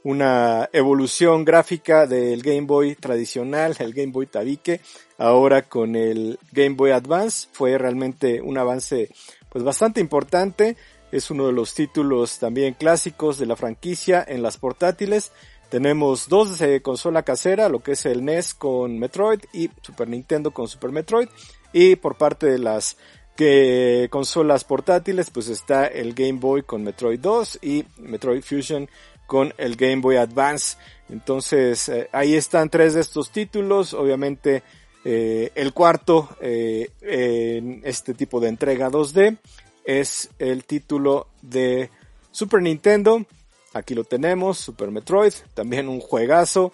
una 0.03 0.69
evolución 0.73 1.45
gráfica 1.45 2.07
del 2.07 2.41
Game 2.41 2.61
Boy 2.67 2.95
tradicional, 2.95 3.75
el 3.79 3.93
Game 3.93 4.11
Boy 4.11 4.27
tabique, 4.27 4.81
ahora 5.17 5.61
con 5.61 5.95
el 5.95 6.39
Game 6.51 6.75
Boy 6.75 6.91
Advance. 6.91 7.47
Fue 7.51 7.77
realmente 7.77 8.41
un 8.41 8.57
avance 8.57 9.09
pues 9.49 9.63
bastante 9.63 10.01
importante. 10.01 10.75
Es 11.11 11.29
uno 11.29 11.47
de 11.47 11.53
los 11.53 11.73
títulos 11.73 12.39
también 12.39 12.73
clásicos 12.73 13.37
de 13.37 13.45
la 13.45 13.55
franquicia 13.55 14.25
en 14.27 14.41
las 14.41 14.57
portátiles. 14.57 15.31
Tenemos 15.71 16.27
dos 16.27 16.59
de 16.59 16.81
consola 16.81 17.23
casera, 17.23 17.69
lo 17.69 17.79
que 17.79 17.93
es 17.93 18.05
el 18.05 18.25
NES 18.25 18.53
con 18.53 18.99
Metroid 18.99 19.39
y 19.53 19.69
Super 19.81 20.09
Nintendo 20.09 20.51
con 20.51 20.67
Super 20.67 20.91
Metroid. 20.91 21.29
Y 21.71 21.95
por 21.95 22.17
parte 22.17 22.47
de 22.47 22.59
las 22.59 22.97
que 23.37 24.09
consolas 24.11 24.65
portátiles, 24.65 25.29
pues 25.29 25.47
está 25.47 25.87
el 25.87 26.13
Game 26.13 26.39
Boy 26.39 26.63
con 26.63 26.83
Metroid 26.83 27.21
2 27.21 27.59
y 27.61 27.85
Metroid 27.99 28.43
Fusion 28.43 28.89
con 29.25 29.53
el 29.57 29.77
Game 29.77 30.01
Boy 30.01 30.17
Advance. 30.17 30.75
Entonces, 31.07 31.87
eh, 31.87 32.09
ahí 32.11 32.35
están 32.35 32.69
tres 32.69 32.93
de 32.93 32.99
estos 32.99 33.31
títulos. 33.31 33.93
Obviamente, 33.93 34.63
eh, 35.05 35.53
el 35.55 35.71
cuarto 35.71 36.35
eh, 36.41 36.89
en 36.99 37.79
este 37.85 38.13
tipo 38.13 38.41
de 38.41 38.49
entrega 38.49 38.89
2D 38.89 39.37
es 39.85 40.29
el 40.37 40.65
título 40.65 41.27
de 41.41 41.89
Super 42.29 42.61
Nintendo. 42.61 43.25
Aquí 43.73 43.95
lo 43.95 44.03
tenemos, 44.03 44.57
Super 44.57 44.91
Metroid, 44.91 45.33
también 45.53 45.87
un 45.87 45.99
juegazo. 45.99 46.73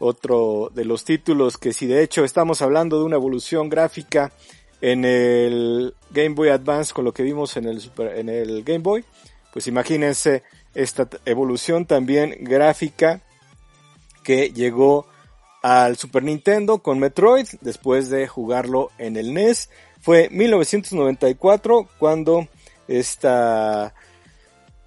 Otro 0.00 0.70
de 0.74 0.84
los 0.84 1.04
títulos 1.04 1.56
que 1.56 1.72
si 1.72 1.86
de 1.86 2.02
hecho 2.02 2.24
estamos 2.24 2.60
hablando 2.62 2.98
de 2.98 3.04
una 3.04 3.16
evolución 3.16 3.68
gráfica 3.68 4.32
en 4.80 5.04
el 5.04 5.94
Game 6.10 6.34
Boy 6.34 6.48
Advance 6.48 6.92
con 6.92 7.04
lo 7.04 7.14
que 7.14 7.22
vimos 7.22 7.56
en 7.56 7.66
el, 7.66 7.80
en 7.98 8.28
el 8.28 8.64
Game 8.64 8.80
Boy, 8.80 9.04
pues 9.52 9.68
imagínense 9.68 10.42
esta 10.74 11.08
evolución 11.24 11.86
también 11.86 12.36
gráfica 12.40 13.22
que 14.24 14.50
llegó 14.50 15.06
al 15.62 15.96
Super 15.96 16.24
Nintendo 16.24 16.78
con 16.78 16.98
Metroid 16.98 17.46
después 17.60 18.10
de 18.10 18.26
jugarlo 18.26 18.90
en 18.98 19.16
el 19.16 19.32
NES. 19.32 19.70
Fue 20.00 20.28
1994 20.30 21.88
cuando 21.98 22.48
esta 22.88 23.94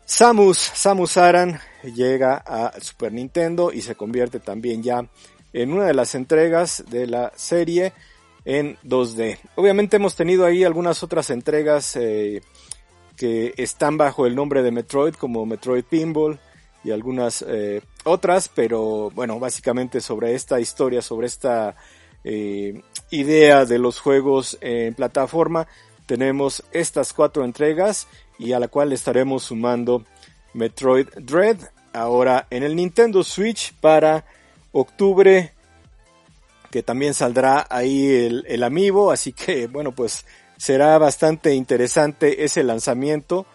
Samus, 0.09 0.57
Samus 0.57 1.17
Aran 1.17 1.59
llega 1.83 2.37
a 2.37 2.79
Super 2.79 3.11
Nintendo 3.11 3.73
y 3.73 3.81
se 3.81 3.95
convierte 3.95 4.39
también 4.39 4.81
ya 4.81 5.05
en 5.51 5.73
una 5.73 5.83
de 5.83 5.93
las 5.93 6.15
entregas 6.15 6.85
de 6.89 7.07
la 7.07 7.33
serie 7.35 7.91
en 8.45 8.77
2D. 8.85 9.37
Obviamente 9.55 9.97
hemos 9.97 10.15
tenido 10.15 10.45
ahí 10.45 10.63
algunas 10.63 11.03
otras 11.03 11.29
entregas 11.29 11.97
eh, 11.97 12.41
que 13.17 13.53
están 13.57 13.97
bajo 13.97 14.25
el 14.25 14.33
nombre 14.33 14.63
de 14.63 14.71
Metroid, 14.71 15.13
como 15.15 15.45
Metroid 15.45 15.83
Pinball 15.83 16.39
y 16.85 16.91
algunas 16.91 17.43
eh, 17.45 17.81
otras, 18.05 18.47
pero 18.47 19.11
bueno, 19.13 19.41
básicamente 19.41 19.99
sobre 19.99 20.35
esta 20.35 20.61
historia, 20.61 21.01
sobre 21.01 21.27
esta 21.27 21.75
eh, 22.23 22.81
idea 23.11 23.65
de 23.65 23.77
los 23.77 23.99
juegos 23.99 24.57
en 24.61 24.93
plataforma, 24.93 25.67
tenemos 26.05 26.63
estas 26.71 27.11
cuatro 27.11 27.43
entregas 27.43 28.07
y 28.39 28.53
a 28.53 28.59
la 28.59 28.67
cual 28.67 28.93
estaremos 28.93 29.43
sumando 29.43 30.03
Metroid 30.53 31.07
Dread 31.17 31.57
ahora 31.93 32.47
en 32.49 32.63
el 32.63 32.75
Nintendo 32.75 33.23
Switch 33.23 33.73
para 33.73 34.25
octubre 34.71 35.53
que 36.71 36.83
también 36.83 37.13
saldrá 37.13 37.65
ahí 37.69 38.07
el, 38.07 38.45
el 38.47 38.63
amiibo 38.63 39.11
así 39.11 39.33
que 39.33 39.67
bueno 39.71 39.91
pues 39.91 40.25
será 40.57 40.97
bastante 40.97 41.53
interesante 41.53 42.43
ese 42.43 42.63
lanzamiento 42.63 43.45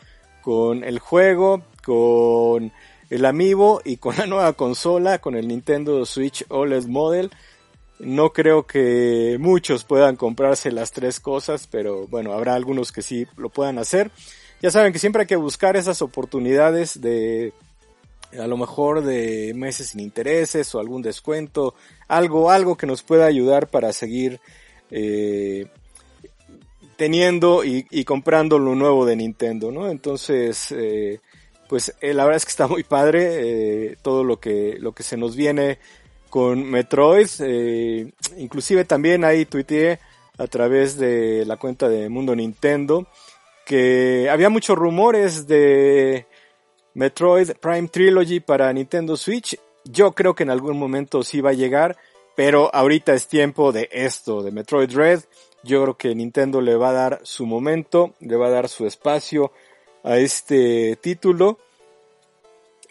con 0.41 0.85
el 0.85 0.99
juego 0.99 1.63
con 1.85 2.73
el 3.11 3.25
amiibo 3.25 3.83
y 3.85 3.99
con 3.99 4.17
la 4.17 4.27
nueva 4.27 4.53
consola 4.55 5.19
con 5.19 5.37
el 5.37 5.49
Nintendo 5.49 6.05
Switch 6.07 6.45
OLED 6.49 6.87
Model 6.87 7.31
no 8.03 8.33
creo 8.33 8.67
que 8.67 9.37
muchos 9.39 9.85
puedan 9.85 10.17
comprarse 10.17 10.73
las 10.73 10.91
tres 10.91 11.21
cosas, 11.21 11.69
pero 11.71 12.09
bueno, 12.09 12.33
habrá 12.33 12.55
algunos 12.55 12.91
que 12.91 13.01
sí 13.01 13.27
lo 13.37 13.49
puedan 13.49 13.79
hacer. 13.79 14.11
Ya 14.63 14.71
saben 14.71 14.93
que 14.93 14.99
siempre 14.99 15.23
hay 15.23 15.27
que 15.27 15.37
buscar 15.37 15.77
esas 15.77 16.01
oportunidades 16.03 17.01
de 17.01 17.53
a 18.39 18.47
lo 18.47 18.57
mejor 18.57 19.03
de 19.03 19.53
meses 19.55 19.89
sin 19.89 20.01
intereses 20.01 20.75
o 20.75 20.81
algún 20.81 21.03
descuento, 21.03 21.75
algo, 22.09 22.51
algo 22.51 22.77
que 22.77 22.87
nos 22.87 23.03
pueda 23.03 23.27
ayudar 23.27 23.69
para 23.69 23.93
seguir 23.93 24.41
eh, 24.91 25.67
teniendo 26.97 27.63
y, 27.65 28.05
comprando 28.05 28.59
lo 28.59 28.75
nuevo 28.75 29.05
de 29.05 29.17
Nintendo, 29.17 29.71
¿no? 29.71 29.91
Entonces, 29.91 30.73
eh, 30.73 31.21
pues 31.69 31.95
eh, 32.01 32.15
la 32.15 32.25
verdad 32.25 32.37
es 32.39 32.45
que 32.47 32.51
está 32.51 32.67
muy 32.69 32.85
padre 32.85 33.97
todo 34.01 34.25
lo 34.25 34.41
que, 34.41 34.77
lo 34.79 34.93
que 34.93 35.03
se 35.03 35.19
nos 35.19 35.37
viene 35.37 35.79
con 36.33 36.65
Metroid. 36.65 37.29
Eh, 37.41 38.11
inclusive 38.39 38.87
también 38.87 39.23
ahí 39.23 39.45
tuiteé 39.45 39.99
a 40.39 40.47
través 40.47 40.97
de 40.97 41.45
la 41.45 41.59
cuenta 41.59 41.91
de 41.91 42.09
Mundo 42.09 42.35
Nintendo 42.35 43.07
que 43.65 44.29
había 44.31 44.49
muchos 44.49 44.77
rumores 44.77 45.47
de 45.47 46.27
Metroid 46.95 47.53
Prime 47.61 47.89
Trilogy 47.89 48.41
para 48.41 48.73
Nintendo 48.73 49.17
Switch. 49.17 49.59
Yo 49.85 50.13
creo 50.13 50.35
que 50.35 50.43
en 50.43 50.51
algún 50.51 50.79
momento 50.79 51.23
sí 51.23 51.41
va 51.41 51.51
a 51.51 51.55
llegar, 51.55 51.97
pero 52.37 52.75
ahorita 52.75 53.15
es 53.15 53.29
tiempo 53.29 53.73
de 53.73 53.89
esto, 53.93 54.43
de 54.43 54.53
Metroid 54.53 54.93
Red. 54.93 55.21
Yo 55.65 55.83
creo 55.83 55.97
que 55.97 56.15
Nintendo 56.15 56.61
le 56.61 56.77
va 56.77 56.91
a 56.91 56.93
dar 56.93 57.21
su 57.23 57.47
momento, 57.47 58.15
le 58.21 58.37
va 58.37 58.49
a 58.49 58.51
dar 58.51 58.69
su 58.69 58.87
espacio 58.87 59.53
a 60.03 60.19
este 60.19 60.97
título. 60.97 61.59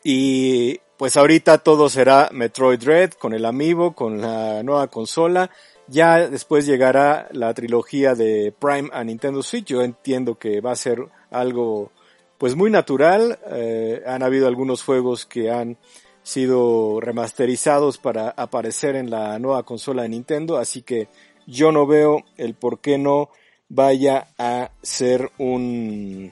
Y 0.03 0.79
pues 0.97 1.17
ahorita 1.17 1.59
todo 1.59 1.89
será 1.89 2.29
Metroid 2.31 2.79
Dread 2.79 3.11
con 3.13 3.33
el 3.33 3.45
Amiibo, 3.45 3.93
con 3.93 4.21
la 4.21 4.63
nueva 4.63 4.87
consola. 4.87 5.51
Ya 5.91 6.29
después 6.29 6.65
llegará 6.65 7.27
la 7.33 7.53
trilogía 7.53 8.15
de 8.15 8.53
Prime 8.57 8.89
a 8.93 9.03
Nintendo 9.03 9.43
Switch. 9.43 9.65
Yo 9.65 9.81
entiendo 9.81 10.35
que 10.35 10.61
va 10.61 10.71
a 10.71 10.75
ser 10.77 11.05
algo 11.29 11.91
pues 12.37 12.55
muy 12.55 12.71
natural. 12.71 13.37
Eh, 13.51 14.01
han 14.07 14.23
habido 14.23 14.47
algunos 14.47 14.83
juegos 14.83 15.25
que 15.25 15.51
han 15.51 15.77
sido 16.23 17.01
remasterizados 17.01 17.97
para 17.97 18.29
aparecer 18.29 18.95
en 18.95 19.09
la 19.09 19.37
nueva 19.37 19.63
consola 19.63 20.03
de 20.03 20.09
Nintendo, 20.09 20.57
así 20.57 20.81
que 20.81 21.09
yo 21.45 21.73
no 21.73 21.85
veo 21.85 22.23
el 22.37 22.53
por 22.53 22.79
qué 22.79 22.97
no 22.97 23.29
vaya 23.67 24.27
a 24.37 24.71
ser 24.81 25.29
un 25.39 26.31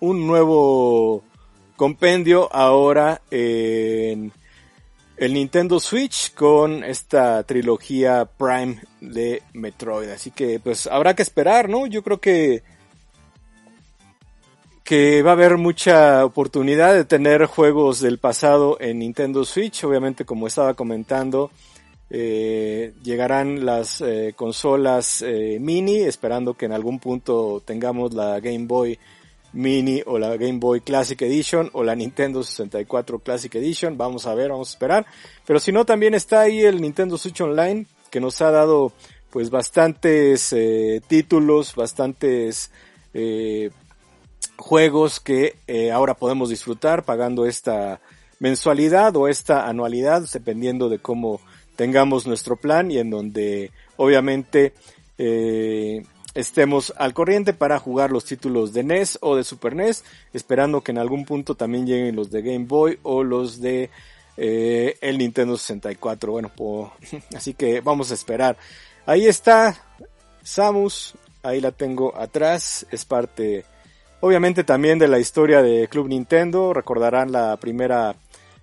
un 0.00 0.26
nuevo 0.26 1.22
compendio 1.76 2.52
ahora 2.52 3.22
en 3.30 4.32
el 5.16 5.34
Nintendo 5.34 5.78
Switch 5.80 6.34
con 6.34 6.82
esta 6.82 7.42
trilogía 7.44 8.24
Prime 8.24 8.80
de 9.00 9.42
Metroid. 9.52 10.10
Así 10.10 10.30
que 10.30 10.60
pues 10.60 10.86
habrá 10.86 11.14
que 11.14 11.22
esperar, 11.22 11.68
¿no? 11.68 11.86
Yo 11.86 12.02
creo 12.02 12.20
que 12.20 12.62
que 14.84 15.22
va 15.22 15.30
a 15.30 15.32
haber 15.32 15.56
mucha 15.56 16.24
oportunidad 16.26 16.94
de 16.94 17.06
tener 17.06 17.46
juegos 17.46 18.00
del 18.00 18.18
pasado 18.18 18.76
en 18.80 18.98
Nintendo 18.98 19.44
Switch. 19.46 19.82
Obviamente, 19.84 20.26
como 20.26 20.46
estaba 20.46 20.74
comentando, 20.74 21.50
eh, 22.10 22.92
llegarán 23.02 23.64
las 23.64 24.02
eh, 24.02 24.34
consolas 24.36 25.22
eh, 25.22 25.56
mini, 25.58 26.00
esperando 26.02 26.52
que 26.52 26.66
en 26.66 26.72
algún 26.72 26.98
punto 26.98 27.62
tengamos 27.64 28.12
la 28.12 28.40
Game 28.40 28.66
Boy 28.66 28.98
Mini 29.54 30.02
o 30.04 30.18
la 30.18 30.36
Game 30.36 30.58
Boy 30.58 30.80
Classic 30.80 31.20
Edition 31.22 31.70
o 31.72 31.82
la 31.82 31.94
Nintendo 31.94 32.42
64 32.42 33.20
Classic 33.20 33.54
Edition. 33.54 33.96
Vamos 33.96 34.26
a 34.26 34.34
ver, 34.34 34.50
vamos 34.50 34.68
a 34.68 34.72
esperar. 34.72 35.06
Pero 35.46 35.58
si 35.60 35.72
no, 35.72 35.86
también 35.86 36.14
está 36.14 36.40
ahí 36.40 36.60
el 36.60 36.80
Nintendo 36.80 37.16
Switch 37.16 37.40
Online 37.40 37.86
que 38.10 38.20
nos 38.20 38.40
ha 38.42 38.50
dado 38.50 38.92
pues 39.30 39.50
bastantes 39.50 40.52
eh, 40.52 41.00
títulos, 41.08 41.74
bastantes 41.74 42.70
eh, 43.14 43.70
juegos 44.56 45.20
que 45.20 45.56
eh, 45.66 45.90
ahora 45.90 46.14
podemos 46.14 46.50
disfrutar 46.50 47.04
pagando 47.04 47.46
esta 47.46 48.00
mensualidad 48.38 49.16
o 49.16 49.28
esta 49.28 49.68
anualidad 49.68 50.22
dependiendo 50.32 50.88
de 50.88 50.98
cómo 50.98 51.40
tengamos 51.76 52.26
nuestro 52.26 52.56
plan 52.56 52.90
y 52.90 52.98
en 52.98 53.10
donde 53.10 53.70
obviamente 53.96 54.74
eh, 55.18 56.04
estemos 56.34 56.92
al 56.96 57.14
corriente 57.14 57.52
para 57.52 57.78
jugar 57.78 58.10
los 58.10 58.24
títulos 58.24 58.72
de 58.72 58.82
NES 58.82 59.18
o 59.22 59.36
de 59.36 59.44
Super 59.44 59.74
NES, 59.76 60.04
esperando 60.32 60.82
que 60.82 60.92
en 60.92 60.98
algún 60.98 61.24
punto 61.24 61.54
también 61.54 61.86
lleguen 61.86 62.16
los 62.16 62.30
de 62.30 62.42
Game 62.42 62.66
Boy 62.66 62.98
o 63.02 63.22
los 63.22 63.60
de 63.60 63.90
eh, 64.36 64.98
el 65.00 65.18
Nintendo 65.18 65.56
64. 65.56 66.32
Bueno, 66.32 66.50
así 67.34 67.54
que 67.54 67.80
vamos 67.80 68.10
a 68.10 68.14
esperar. 68.14 68.56
Ahí 69.06 69.26
está 69.26 69.76
Samus, 70.42 71.14
ahí 71.42 71.60
la 71.60 71.72
tengo 71.72 72.16
atrás, 72.16 72.86
es 72.90 73.04
parte 73.04 73.64
obviamente 74.20 74.64
también 74.64 74.98
de 74.98 75.06
la 75.06 75.18
historia 75.18 75.60
de 75.60 75.86
Club 75.88 76.08
Nintendo, 76.08 76.72
recordarán 76.72 77.30
la 77.30 77.56
primera 77.58 78.16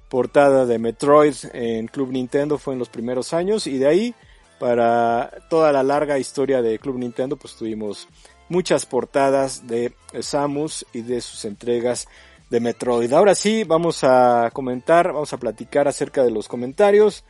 portada 0.09 0.65
de 0.65 0.79
Metroid 0.79 1.35
en 1.53 1.87
Club 1.87 2.11
Nintendo 2.11 2.57
fue 2.57 2.73
en 2.73 2.79
los 2.79 2.89
primeros 2.89 3.31
años 3.31 3.67
y 3.67 3.77
de 3.77 3.87
ahí 3.87 4.15
para 4.61 5.31
toda 5.49 5.71
la 5.71 5.81
larga 5.81 6.19
historia 6.19 6.61
de 6.61 6.77
Club 6.77 6.99
Nintendo, 6.99 7.35
pues 7.35 7.55
tuvimos 7.55 8.07
muchas 8.47 8.85
portadas 8.85 9.65
de 9.65 9.91
Samus 10.19 10.85
y 10.93 11.01
de 11.01 11.19
sus 11.19 11.45
entregas 11.45 12.07
de 12.51 12.59
Metroid. 12.59 13.11
Ahora 13.11 13.33
sí, 13.33 13.63
vamos 13.63 14.03
a 14.03 14.51
comentar, 14.53 15.13
vamos 15.13 15.33
a 15.33 15.39
platicar 15.39 15.87
acerca 15.87 16.23
de 16.23 16.29
los 16.29 16.47
comentarios. 16.47 17.23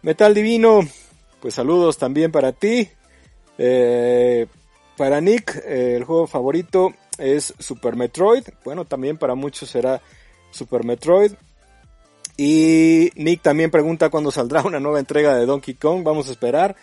Metal 0.00 0.32
Divino, 0.32 0.80
pues 1.42 1.52
saludos 1.52 1.98
también 1.98 2.32
para 2.32 2.52
ti. 2.52 2.88
Eh, 3.58 4.46
para 4.96 5.20
Nick, 5.20 5.54
eh, 5.66 5.96
el 5.96 6.04
juego 6.04 6.26
favorito 6.26 6.94
es 7.18 7.52
Super 7.58 7.94
Metroid. 7.94 8.44
Bueno, 8.64 8.86
también 8.86 9.18
para 9.18 9.34
muchos 9.34 9.68
será 9.68 10.00
Super 10.50 10.82
Metroid. 10.82 11.32
Y 12.40 13.10
Nick 13.16 13.42
también 13.42 13.72
pregunta 13.72 14.10
cuándo 14.10 14.30
saldrá 14.30 14.62
una 14.62 14.78
nueva 14.78 15.00
entrega 15.00 15.34
de 15.34 15.44
Donkey 15.44 15.74
Kong. 15.74 16.04
Vamos 16.04 16.28
a 16.28 16.30
esperar. 16.30 16.76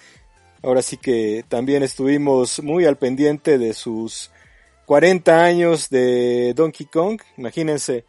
Ahora 0.61 0.81
sí 0.81 0.97
que 0.97 1.45
también 1.47 1.81
estuvimos 1.81 2.61
muy 2.61 2.83
al 2.83 2.97
pendiente 2.97 3.57
de 3.57 3.73
sus 3.73 4.31
40 4.85 5.45
años 5.45 5.89
de 5.89 6.53
Donkey 6.55 6.87
Kong. 6.87 7.21
Imagínense, 7.37 8.03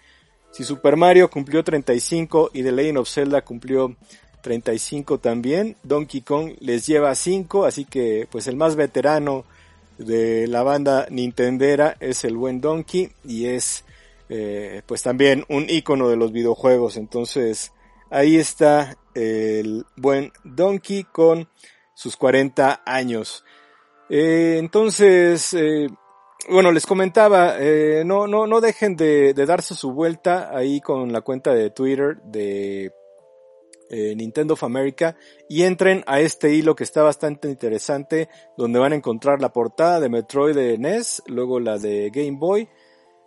si 0.50 0.64
Super 0.64 0.96
Mario 0.96 1.30
cumplió 1.30 1.62
35 1.62 2.50
y 2.52 2.64
The 2.64 2.72
Legend 2.72 2.98
of 2.98 3.08
Zelda 3.08 3.42
cumplió 3.42 3.94
35 4.40 5.18
también, 5.18 5.76
Donkey 5.84 6.22
Kong 6.22 6.54
les 6.60 6.86
lleva 6.86 7.14
5, 7.14 7.64
así 7.64 7.84
que 7.84 8.26
pues 8.30 8.46
el 8.48 8.56
más 8.56 8.74
veterano 8.74 9.44
de 9.98 10.46
la 10.48 10.62
banda 10.62 11.06
Nintendera 11.10 11.96
es 12.00 12.24
el 12.24 12.36
buen 12.36 12.60
Donkey 12.60 13.10
y 13.24 13.46
es 13.46 13.84
eh, 14.28 14.82
pues 14.86 15.02
también 15.02 15.44
un 15.48 15.68
icono 15.68 16.08
de 16.08 16.16
los 16.16 16.32
videojuegos. 16.32 16.96
Entonces, 16.96 17.72
ahí 18.10 18.36
está 18.36 18.96
el 19.14 19.84
buen 19.96 20.32
Donkey 20.44 21.04
con 21.04 21.48
sus 21.94 22.16
40 22.16 22.82
años. 22.84 23.44
Eh, 24.08 24.56
entonces, 24.58 25.54
eh, 25.54 25.88
bueno, 26.48 26.72
les 26.72 26.86
comentaba, 26.86 27.56
no, 28.04 28.26
no, 28.26 28.46
no 28.46 28.60
dejen 28.60 28.96
de, 28.96 29.32
darse 29.34 29.74
su 29.74 29.92
vuelta 29.92 30.56
ahí 30.56 30.80
con 30.80 31.12
la 31.12 31.22
cuenta 31.22 31.52
de 31.52 31.70
Twitter 31.70 32.18
de 32.22 32.92
Nintendo 33.90 34.54
of 34.54 34.62
America 34.62 35.16
y 35.48 35.62
entren 35.62 36.04
a 36.06 36.20
este 36.20 36.52
hilo 36.52 36.76
que 36.76 36.84
está 36.84 37.02
bastante 37.02 37.48
interesante 37.48 38.28
donde 38.56 38.78
van 38.78 38.92
a 38.92 38.96
encontrar 38.96 39.40
la 39.40 39.52
portada 39.52 39.98
de 39.98 40.08
Metroid 40.08 40.54
de 40.54 40.78
NES, 40.78 41.22
luego 41.26 41.58
la 41.58 41.78
de 41.78 42.10
Game 42.10 42.36
Boy, 42.38 42.68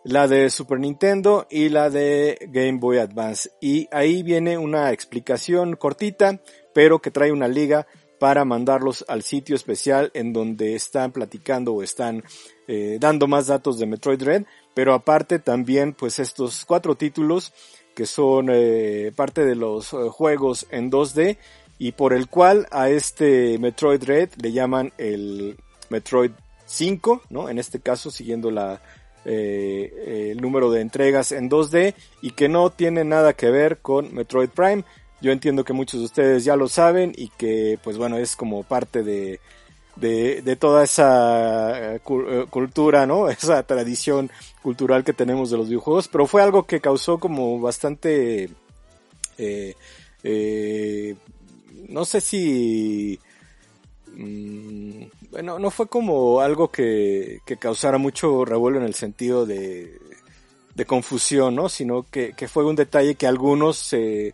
la 0.04 0.28
de 0.28 0.50
Super 0.50 0.80
Nintendo 0.80 1.48
y 1.50 1.70
la 1.70 1.90
de 1.90 2.50
Game 2.52 2.80
Boy 2.80 2.98
Advance. 2.98 3.52
Y 3.62 3.88
ahí 3.92 4.24
viene 4.24 4.58
una 4.58 4.92
explicación 4.92 5.76
cortita, 5.76 6.42
pero 6.74 7.00
que 7.00 7.12
trae 7.12 7.32
una 7.32 7.48
liga 7.48 7.88
para 8.20 8.46
mandarlos 8.46 9.06
al 9.08 9.24
sitio 9.24 9.56
especial 9.56 10.12
en 10.14 10.34
donde 10.34 10.76
están 10.76 11.12
platicando 11.12 11.74
o 11.74 11.84
están 11.84 12.24
eh, 12.68 12.98
dando 13.00 13.28
más 13.28 13.48
datos 13.48 13.80
de 13.80 13.86
Metroid 13.86 14.22
Red, 14.22 14.44
pero 14.74 14.94
aparte 14.94 15.40
también 15.40 15.94
pues 15.94 16.20
estos 16.20 16.66
cuatro 16.66 16.96
títulos 16.96 17.54
que 17.96 18.06
son 18.06 18.50
eh, 18.52 19.12
parte 19.16 19.46
de 19.46 19.56
los 19.56 19.94
eh, 19.94 19.98
juegos 20.10 20.68
en 20.70 20.92
2D 20.92 21.38
y 21.78 21.94
por 21.94 22.14
el 22.14 22.28
cual 22.28 22.68
a 22.72 22.90
este 22.90 23.58
Metroid 23.58 24.04
Red 24.04 24.32
le 24.42 24.52
llaman 24.52 24.92
el 24.98 25.58
Metroid 25.90 26.32
5, 26.66 27.24
¿no? 27.30 27.50
En 27.50 27.58
este 27.58 27.80
caso 27.80 28.12
siguiendo 28.12 28.52
la, 28.52 28.82
el 29.26 30.42
número 30.42 30.72
de 30.72 30.82
entregas 30.82 31.32
en 31.32 31.50
2D 31.50 31.94
y 32.22 32.32
que 32.32 32.50
no 32.50 32.70
tiene 32.70 33.04
nada 33.04 33.34
que 33.34 33.50
ver 33.50 33.78
con 33.80 34.14
Metroid 34.14 34.50
Prime. 34.50 34.84
Yo 35.22 35.32
entiendo 35.32 35.64
que 35.64 35.74
muchos 35.74 36.00
de 36.00 36.06
ustedes 36.06 36.46
ya 36.46 36.56
lo 36.56 36.68
saben 36.68 37.14
y 37.16 37.30
que 37.30 37.78
pues 37.84 37.98
bueno 37.98 38.18
es 38.18 38.36
como 38.36 38.64
parte 38.64 39.04
de, 39.04 39.40
de, 40.00 40.56
toda 40.56 40.84
esa 40.84 41.96
eh, 41.96 42.02
eh, 42.06 42.46
cultura, 42.50 43.06
¿no? 43.06 43.30
Esa 43.30 43.64
tradición 43.64 44.32
cultural 44.62 45.04
que 45.04 45.14
tenemos 45.14 45.50
de 45.50 45.58
los 45.58 45.68
videojuegos, 45.68 46.08
pero 46.08 46.26
fue 46.26 46.42
algo 46.42 46.64
que 46.64 46.82
causó 46.82 47.20
como 47.20 47.60
bastante, 47.60 48.50
eh, 49.38 51.16
no 51.88 52.06
sé 52.06 52.22
si, 52.22 53.20
mm, 54.22 55.30
bueno, 55.32 55.60
no 55.60 55.72
fue 55.72 55.88
como 55.88 56.40
algo 56.42 56.70
que, 56.70 57.40
que 57.46 57.58
causara 57.58 57.98
mucho 57.98 58.46
revuelo 58.46 58.78
en 58.80 58.86
el 58.86 58.94
sentido 58.94 59.46
de, 59.46 60.00
de 60.76 60.86
confusión, 60.86 61.56
¿no? 61.56 61.70
Sino 61.70 62.06
que, 62.10 62.34
que 62.34 62.48
fue 62.48 62.66
un 62.66 62.76
detalle 62.76 63.16
que 63.16 63.28
algunos 63.28 63.78
se 63.78 64.34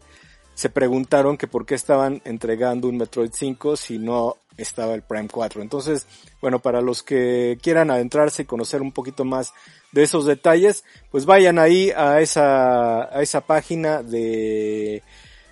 se 0.55 0.69
preguntaron 0.69 1.37
que 1.37 1.47
por 1.47 1.65
qué 1.65 1.75
estaban 1.75 2.21
entregando 2.23 2.87
un 2.87 2.97
Metroid 2.97 3.31
5 3.31 3.75
si 3.75 3.99
no 3.99 4.37
estaba 4.57 4.95
el 4.95 5.01
Prime 5.01 5.27
4. 5.27 5.61
Entonces, 5.61 6.07
bueno, 6.41 6.59
para 6.59 6.81
los 6.81 7.03
que 7.03 7.59
quieran 7.61 7.91
adentrarse 7.91 8.43
y 8.43 8.45
conocer 8.45 8.81
un 8.81 8.93
poquito 8.93 9.25
más 9.25 9.53
de 9.91 10.03
esos 10.03 10.25
detalles, 10.25 10.85
pues 11.11 11.25
vayan 11.25 11.59
ahí 11.59 11.91
a 11.91 12.21
esa, 12.21 13.03
a 13.03 13.21
esa 13.21 13.41
página 13.41 14.01
de 14.01 15.03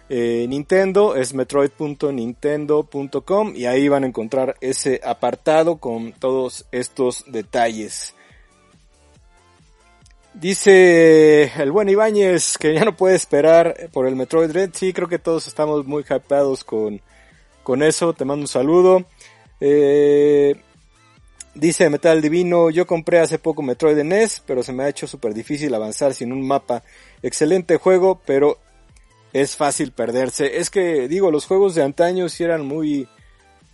eh, 0.10 0.46
Nintendo, 0.50 1.16
es 1.16 1.34
metroid.nintendo.com 1.34 3.54
y 3.56 3.66
ahí 3.66 3.88
van 3.88 4.04
a 4.04 4.08
encontrar 4.08 4.56
ese 4.62 5.02
apartado 5.04 5.78
con 5.78 6.12
todos 6.14 6.66
estos 6.72 7.26
detalles. 7.28 8.16
Dice 10.34 11.44
el 11.62 11.72
buen 11.72 11.90
Ibáñez 11.90 12.58
que 12.58 12.74
ya 12.74 12.86
no 12.86 12.98
puede 12.98 13.16
esperar 13.16 13.90
por 13.94 14.08
el 14.08 14.16
Metroid 14.16 14.52
Red. 14.52 14.72
Sí, 14.74 14.92
creo 14.92 15.08
que 15.08 15.20
todos 15.20 15.48
estamos 15.48 15.86
muy 15.86 16.04
hypeados 16.04 16.64
con, 16.64 17.02
con 17.62 17.84
eso. 17.84 18.14
Te 18.14 18.26
mando 18.26 18.42
un 18.42 18.48
saludo. 18.48 19.06
Eh, 19.60 20.56
dice 21.54 21.90
Metal 21.90 22.20
Divino, 22.20 22.72
yo 22.72 22.88
compré 22.88 23.20
hace 23.20 23.38
poco 23.38 23.62
Metroid 23.62 24.04
NES, 24.04 24.42
pero 24.46 24.64
se 24.64 24.74
me 24.74 24.84
ha 24.84 24.90
hecho 24.90 25.06
súper 25.06 25.36
difícil 25.36 25.74
avanzar 25.76 26.16
sin 26.16 26.34
un 26.34 26.46
mapa. 26.46 26.82
Excelente 27.22 27.78
juego, 27.78 28.20
pero 28.26 28.58
es 29.34 29.56
fácil 29.56 29.92
perderse. 29.92 30.58
Es 30.60 30.70
que, 30.70 31.08
digo, 31.08 31.32
los 31.32 31.46
juegos 31.46 31.76
de 31.76 31.84
antaño 31.84 32.30
sí 32.30 32.44
eran 32.44 32.66
muy, 32.66 33.08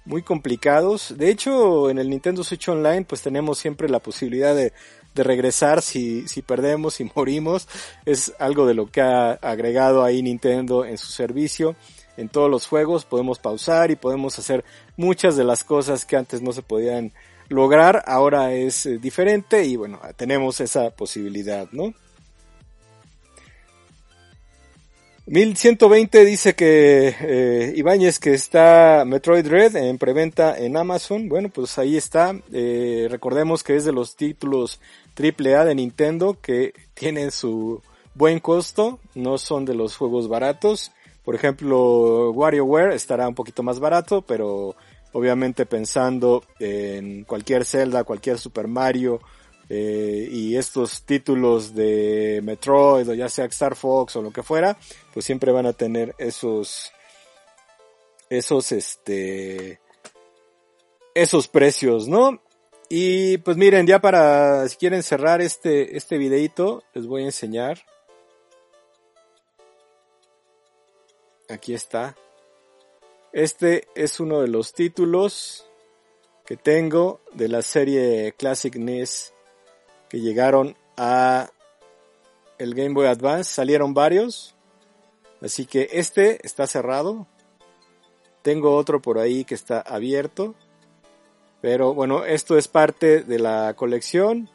muy 0.05 0.23
complicados. 0.23 1.15
De 1.17 1.29
hecho, 1.29 1.89
en 1.89 1.99
el 1.99 2.09
Nintendo 2.09 2.43
Switch 2.43 2.67
Online, 2.69 3.05
pues 3.05 3.21
tenemos 3.21 3.59
siempre 3.59 3.89
la 3.89 3.99
posibilidad 3.99 4.55
de 4.55 4.73
de 5.15 5.23
regresar 5.23 5.81
si, 5.81 6.27
si 6.27 6.41
perdemos, 6.41 6.99
y 6.99 7.11
morimos. 7.15 7.67
Es 8.05 8.33
algo 8.39 8.65
de 8.65 8.73
lo 8.73 8.87
que 8.87 9.01
ha 9.01 9.31
agregado 9.33 10.03
ahí 10.03 10.21
Nintendo 10.21 10.85
en 10.85 10.97
su 10.97 11.07
servicio. 11.07 11.75
En 12.17 12.29
todos 12.29 12.49
los 12.49 12.67
juegos 12.67 13.05
podemos 13.05 13.39
pausar 13.39 13.91
y 13.91 13.95
podemos 13.95 14.37
hacer 14.39 14.65
muchas 14.97 15.37
de 15.37 15.45
las 15.45 15.63
cosas 15.63 16.05
que 16.05 16.17
antes 16.17 16.41
no 16.41 16.51
se 16.51 16.61
podían 16.61 17.13
lograr. 17.47 18.03
Ahora 18.07 18.53
es 18.53 18.85
eh, 18.85 18.97
diferente 18.97 19.65
y 19.65 19.77
bueno, 19.77 20.01
tenemos 20.17 20.59
esa 20.59 20.89
posibilidad, 20.91 21.69
¿no? 21.71 21.93
1120 25.29 26.25
dice 26.25 26.55
que 26.55 27.15
eh, 27.21 27.73
Ibáñez 27.75 28.17
que 28.17 28.33
está 28.33 29.03
Metroid 29.05 29.45
Red 29.47 29.75
en 29.75 29.99
preventa 29.99 30.57
en 30.57 30.75
Amazon. 30.75 31.29
Bueno, 31.29 31.49
pues 31.49 31.77
ahí 31.77 31.97
está. 31.97 32.35
Eh, 32.51 33.07
recordemos 33.11 33.61
que 33.61 33.75
es 33.75 33.85
de 33.85 33.91
los 33.91 34.15
títulos 34.15 34.79
AAA 35.15 35.65
de 35.65 35.75
Nintendo 35.75 36.35
que 36.41 36.73
tienen 36.95 37.29
su 37.29 37.83
buen 38.15 38.39
costo, 38.39 38.97
no 39.13 39.37
son 39.37 39.65
de 39.65 39.75
los 39.75 39.95
juegos 39.95 40.27
baratos. 40.27 40.91
Por 41.23 41.35
ejemplo, 41.35 42.31
WarioWare 42.31 42.95
estará 42.95 43.27
un 43.27 43.35
poquito 43.35 43.61
más 43.61 43.79
barato, 43.79 44.23
pero 44.23 44.75
obviamente 45.11 45.67
pensando 45.67 46.43
en 46.59 47.23
cualquier 47.23 47.65
Zelda, 47.65 48.03
cualquier 48.03 48.39
Super 48.39 48.67
Mario, 48.67 49.21
eh, 49.69 50.27
y 50.31 50.57
estos 50.57 51.03
títulos 51.03 51.75
de 51.75 52.41
Metroid 52.43 53.07
o 53.07 53.13
ya 53.13 53.29
sea 53.29 53.45
Star 53.45 53.75
Fox 53.75 54.15
o 54.15 54.21
lo 54.23 54.31
que 54.31 54.41
fuera, 54.41 54.77
pues 55.13 55.25
siempre 55.25 55.51
van 55.51 55.67
a 55.67 55.73
tener 55.73 56.15
esos, 56.17 56.91
esos, 58.29 58.71
este, 58.71 59.79
esos 61.13 61.47
precios, 61.47 62.07
¿no? 62.07 62.41
Y 62.89 63.37
pues 63.37 63.57
miren, 63.57 63.85
ya 63.85 64.01
para, 64.01 64.67
si 64.67 64.75
quieren 64.77 65.03
cerrar 65.03 65.41
este, 65.41 65.95
este 65.95 66.17
videito, 66.17 66.83
les 66.95 67.05
voy 67.05 67.21
a 67.21 67.25
enseñar. 67.25 67.85
Aquí 71.47 71.75
está. 71.75 72.15
Este 73.31 73.87
es 73.93 74.19
uno 74.19 74.41
de 74.41 74.47
los 74.47 74.73
títulos 74.73 75.67
que 76.45 76.57
tengo 76.57 77.21
de 77.33 77.47
la 77.47 77.61
serie 77.61 78.33
Classic 78.35 78.75
NES 78.75 79.33
que 80.09 80.19
llegaron 80.19 80.75
a 80.97 81.49
el 82.57 82.75
Game 82.75 82.93
Boy 82.93 83.07
Advance. 83.07 83.51
Salieron 83.51 83.93
varios. 83.93 84.55
Así 85.41 85.65
que 85.65 85.89
este 85.93 86.45
está 86.45 86.67
cerrado. 86.67 87.27
Tengo 88.41 88.75
otro 88.75 89.01
por 89.01 89.17
ahí 89.17 89.45
que 89.45 89.55
está 89.55 89.79
abierto. 89.79 90.55
Pero 91.61 91.93
bueno, 91.93 92.25
esto 92.25 92.57
es 92.57 92.67
parte 92.67 93.21
de 93.23 93.39
la 93.39 93.73
colección. 93.75 94.49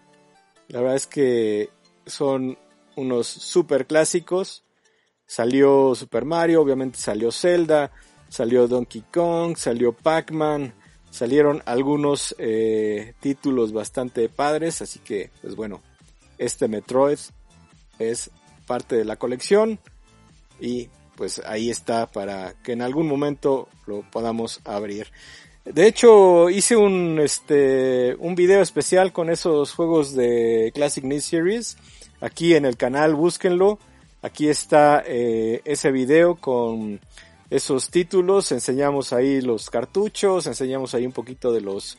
La 0.69 0.81
verdad 0.81 0.97
es 0.97 1.07
que 1.07 1.71
son 2.07 2.59
unos 2.97 3.27
super 3.27 3.87
clásicos. 3.87 4.63
Salió 5.27 5.95
Super 5.95 6.25
Mario, 6.25 6.61
obviamente 6.61 6.99
salió 6.99 7.33
Zelda, 7.33 7.91
salió 8.29 8.69
Donkey 8.69 9.05
Kong, 9.13 9.57
salió 9.57 9.93
Pac-Man, 9.93 10.75
salieron 11.15 11.63
algunos 11.65 12.35
eh, 12.39 13.15
títulos 13.21 13.73
bastante 13.73 14.29
padres, 14.29 14.83
así 14.83 14.99
que 14.99 15.31
pues 15.43 15.55
bueno, 15.55 15.81
este 16.39 16.67
Metroid 16.67 17.21
es 18.01 18.33
parte 18.67 18.97
de 18.97 19.05
la 19.05 19.15
colección 19.15 19.79
y 20.61 20.89
pues 21.15 21.41
ahí 21.47 21.71
está 21.71 22.11
para 22.11 22.55
que 22.65 22.73
en 22.73 22.83
algún 22.83 23.07
momento 23.07 23.69
lo 23.87 24.03
podamos 24.11 24.61
abrir. 24.65 25.07
De 25.65 25.87
hecho, 25.87 26.51
hice 26.51 26.77
un, 26.77 27.21
este, 27.21 28.17
un 28.19 28.35
video 28.35 28.61
especial 28.61 29.13
con 29.13 29.31
esos 29.31 29.73
juegos 29.73 30.17
de 30.17 30.73
Classic 30.75 31.05
NES 31.05 31.25
Series. 31.27 31.77
Aquí 32.21 32.57
en 32.57 32.65
el 32.65 32.77
canal, 32.77 33.15
búsquenlo. 33.15 33.79
Aquí 34.21 34.49
está 34.49 35.05
eh, 35.07 35.63
ese 35.65 35.93
video 35.93 36.35
con 36.35 36.99
esos 37.51 37.91
títulos. 37.91 38.53
Enseñamos 38.53 39.13
ahí 39.13 39.41
los 39.41 39.71
cartuchos, 39.71 40.47
enseñamos 40.47 40.95
ahí 40.95 41.07
un 41.07 41.13
poquito 41.13 41.53
de 41.53 41.61
los 41.61 41.99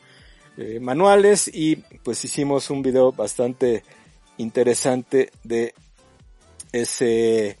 eh, 0.56 0.80
manuales 0.80 1.48
y 1.52 1.76
pues 1.76 2.24
hicimos 2.24 2.70
un 2.70 2.82
video 2.82 3.12
bastante 3.12 3.84
interesante 4.38 5.30
de 5.44 5.74
ese, 6.72 7.58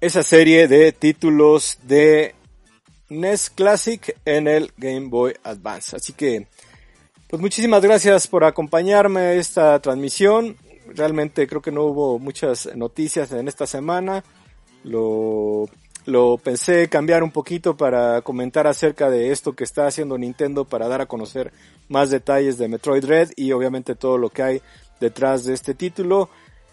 esa 0.00 0.22
serie 0.22 0.68
de 0.68 0.92
títulos 0.92 1.78
de 1.82 2.34
NES 3.08 3.50
Classic 3.50 4.16
en 4.24 4.48
el 4.48 4.72
Game 4.76 5.08
Boy 5.08 5.34
Advance. 5.42 5.96
Así 5.96 6.12
que, 6.12 6.46
pues 7.28 7.40
muchísimas 7.40 7.82
gracias 7.82 8.26
por 8.26 8.44
acompañarme 8.44 9.20
a 9.20 9.34
esta 9.34 9.80
transmisión. 9.80 10.56
Realmente 10.88 11.46
creo 11.46 11.62
que 11.62 11.72
no 11.72 11.84
hubo 11.84 12.18
muchas 12.18 12.74
noticias 12.76 13.32
en 13.32 13.48
esta 13.48 13.66
semana. 13.66 14.24
Lo, 14.84 15.68
lo 16.06 16.38
pensé 16.38 16.88
cambiar 16.88 17.22
un 17.22 17.32
poquito 17.32 17.76
para 17.76 18.22
comentar 18.22 18.66
acerca 18.66 19.10
de 19.10 19.32
esto 19.32 19.54
que 19.54 19.64
está 19.64 19.86
haciendo 19.86 20.16
Nintendo 20.16 20.64
para 20.64 20.88
dar 20.88 21.00
a 21.00 21.06
conocer 21.06 21.52
más 21.88 22.10
detalles 22.10 22.58
de 22.58 22.68
Metroid 22.68 23.04
Red 23.04 23.30
y 23.36 23.52
obviamente 23.52 23.94
todo 23.96 24.16
lo 24.16 24.30
que 24.30 24.42
hay 24.42 24.62
detrás 25.00 25.44
de 25.44 25.54
este 25.54 25.74
título 25.74 26.30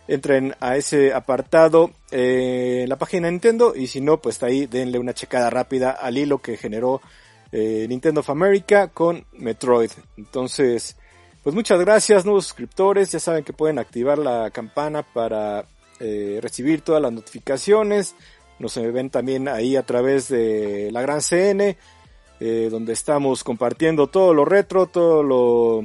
entren 0.08 0.54
a 0.60 0.78
ese 0.78 1.14
apartado 1.14 1.92
eh, 2.12 2.82
en 2.84 2.90
la 2.90 2.98
página 2.98 3.28
de 3.28 3.32
Nintendo 3.32 3.74
y 3.76 3.88
si 3.88 4.02
no, 4.02 4.22
pues 4.22 4.42
ahí 4.44 4.68
denle 4.68 5.00
una 5.00 5.14
checada 5.14 5.50
rápida 5.50 5.92
al 5.92 6.18
hilo 6.18 6.40
que 6.40 6.58
generó 6.58 7.02
eh, 7.52 7.86
Nintendo 7.90 8.20
of 8.22 8.30
America 8.30 8.90
con 8.90 9.26
Metroid. 9.34 9.92
Entonces, 10.18 10.96
Pues 11.44 11.56
muchas 11.56 11.78
gracias, 11.82 12.24
nuevos 12.24 12.46
suscriptores. 12.46 13.12
Ya 13.12 13.20
saben 13.20 13.44
que 13.44 13.52
pueden 13.52 13.78
activar 13.78 14.18
la 14.18 14.50
campana 14.52 15.04
para 15.04 15.66
eh, 16.00 16.40
recibir 16.42 16.82
todas 16.82 17.02
las 17.02 17.12
notificaciones. 17.12 18.16
Nos 18.60 18.76
ven 18.76 19.10
también 19.10 19.48
ahí 19.48 19.76
a 19.76 19.84
través 19.84 20.30
de 20.30 20.90
la 20.92 21.02
Gran 21.02 21.22
CN, 21.22 21.78
eh, 22.40 22.68
donde 22.70 22.94
estamos 22.94 23.44
compartiendo 23.44 24.08
todo 24.08 24.34
lo 24.34 24.46
retro, 24.46 24.88
todo 24.88 25.84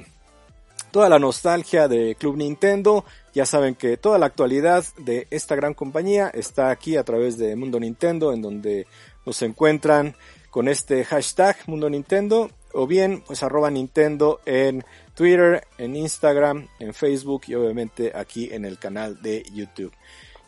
toda 0.91 1.09
la 1.09 1.19
nostalgia 1.19 1.89
de 1.89 2.15
Club 2.15 2.37
Nintendo. 2.37 3.05
Ya 3.35 3.47
saben 3.47 3.75
que 3.75 3.97
toda 3.97 4.19
la 4.19 4.27
actualidad 4.27 4.85
de 4.97 5.27
esta 5.31 5.55
gran 5.55 5.75
compañía 5.75 6.29
está 6.29 6.71
aquí 6.71 6.97
a 6.97 7.05
través 7.05 7.39
de 7.39 7.57
Mundo 7.57 7.79
Nintendo, 7.79 8.33
en 8.33 8.43
donde 8.43 8.87
nos 9.27 9.43
encuentran 9.43 10.15
con 10.51 10.69
este 10.69 11.05
hashtag 11.05 11.57
Mundo 11.67 11.91
Nintendo 11.91 12.51
o 12.73 12.87
bien 12.87 13.23
pues 13.27 13.43
arroba 13.43 13.71
Nintendo 13.71 14.41
en 14.45 14.85
Twitter, 15.15 15.67
en 15.79 15.97
Instagram, 15.97 16.69
en 16.79 16.95
Facebook 16.95 17.43
y 17.49 17.55
obviamente 17.55 18.13
aquí 18.15 18.49
en 18.53 18.65
el 18.65 18.79
canal 18.79 19.21
de 19.23 19.43
YouTube. 19.53 19.93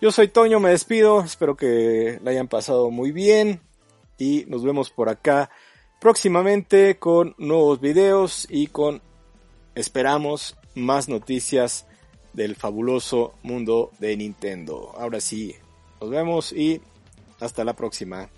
Yo 0.01 0.11
soy 0.11 0.29
Toño, 0.29 0.61
me 0.61 0.71
despido, 0.71 1.21
espero 1.21 1.57
que 1.57 2.19
la 2.25 2.31
hayan 2.31 2.49
pasado 2.49 2.91
muy 2.91 3.13
bien 3.13 3.61
y 4.17 4.47
nos 4.49 4.65
vemos 4.65 4.89
por 4.89 5.11
acá 5.11 5.51
próximamente 6.01 6.99
con 6.99 7.35
nuevos 7.37 7.83
videos 7.83 8.47
y 8.49 8.69
con, 8.69 9.03
esperamos, 9.75 10.57
más 10.75 11.11
noticias 11.11 11.87
del 12.33 12.57
fabuloso 12.57 13.35
mundo 13.43 13.91
de 13.99 14.17
Nintendo. 14.17 14.95
Ahora 14.97 15.21
sí, 15.21 15.55
nos 16.01 16.09
vemos 16.09 16.51
y 16.53 16.81
hasta 17.39 17.63
la 17.63 17.75
próxima. 17.75 18.31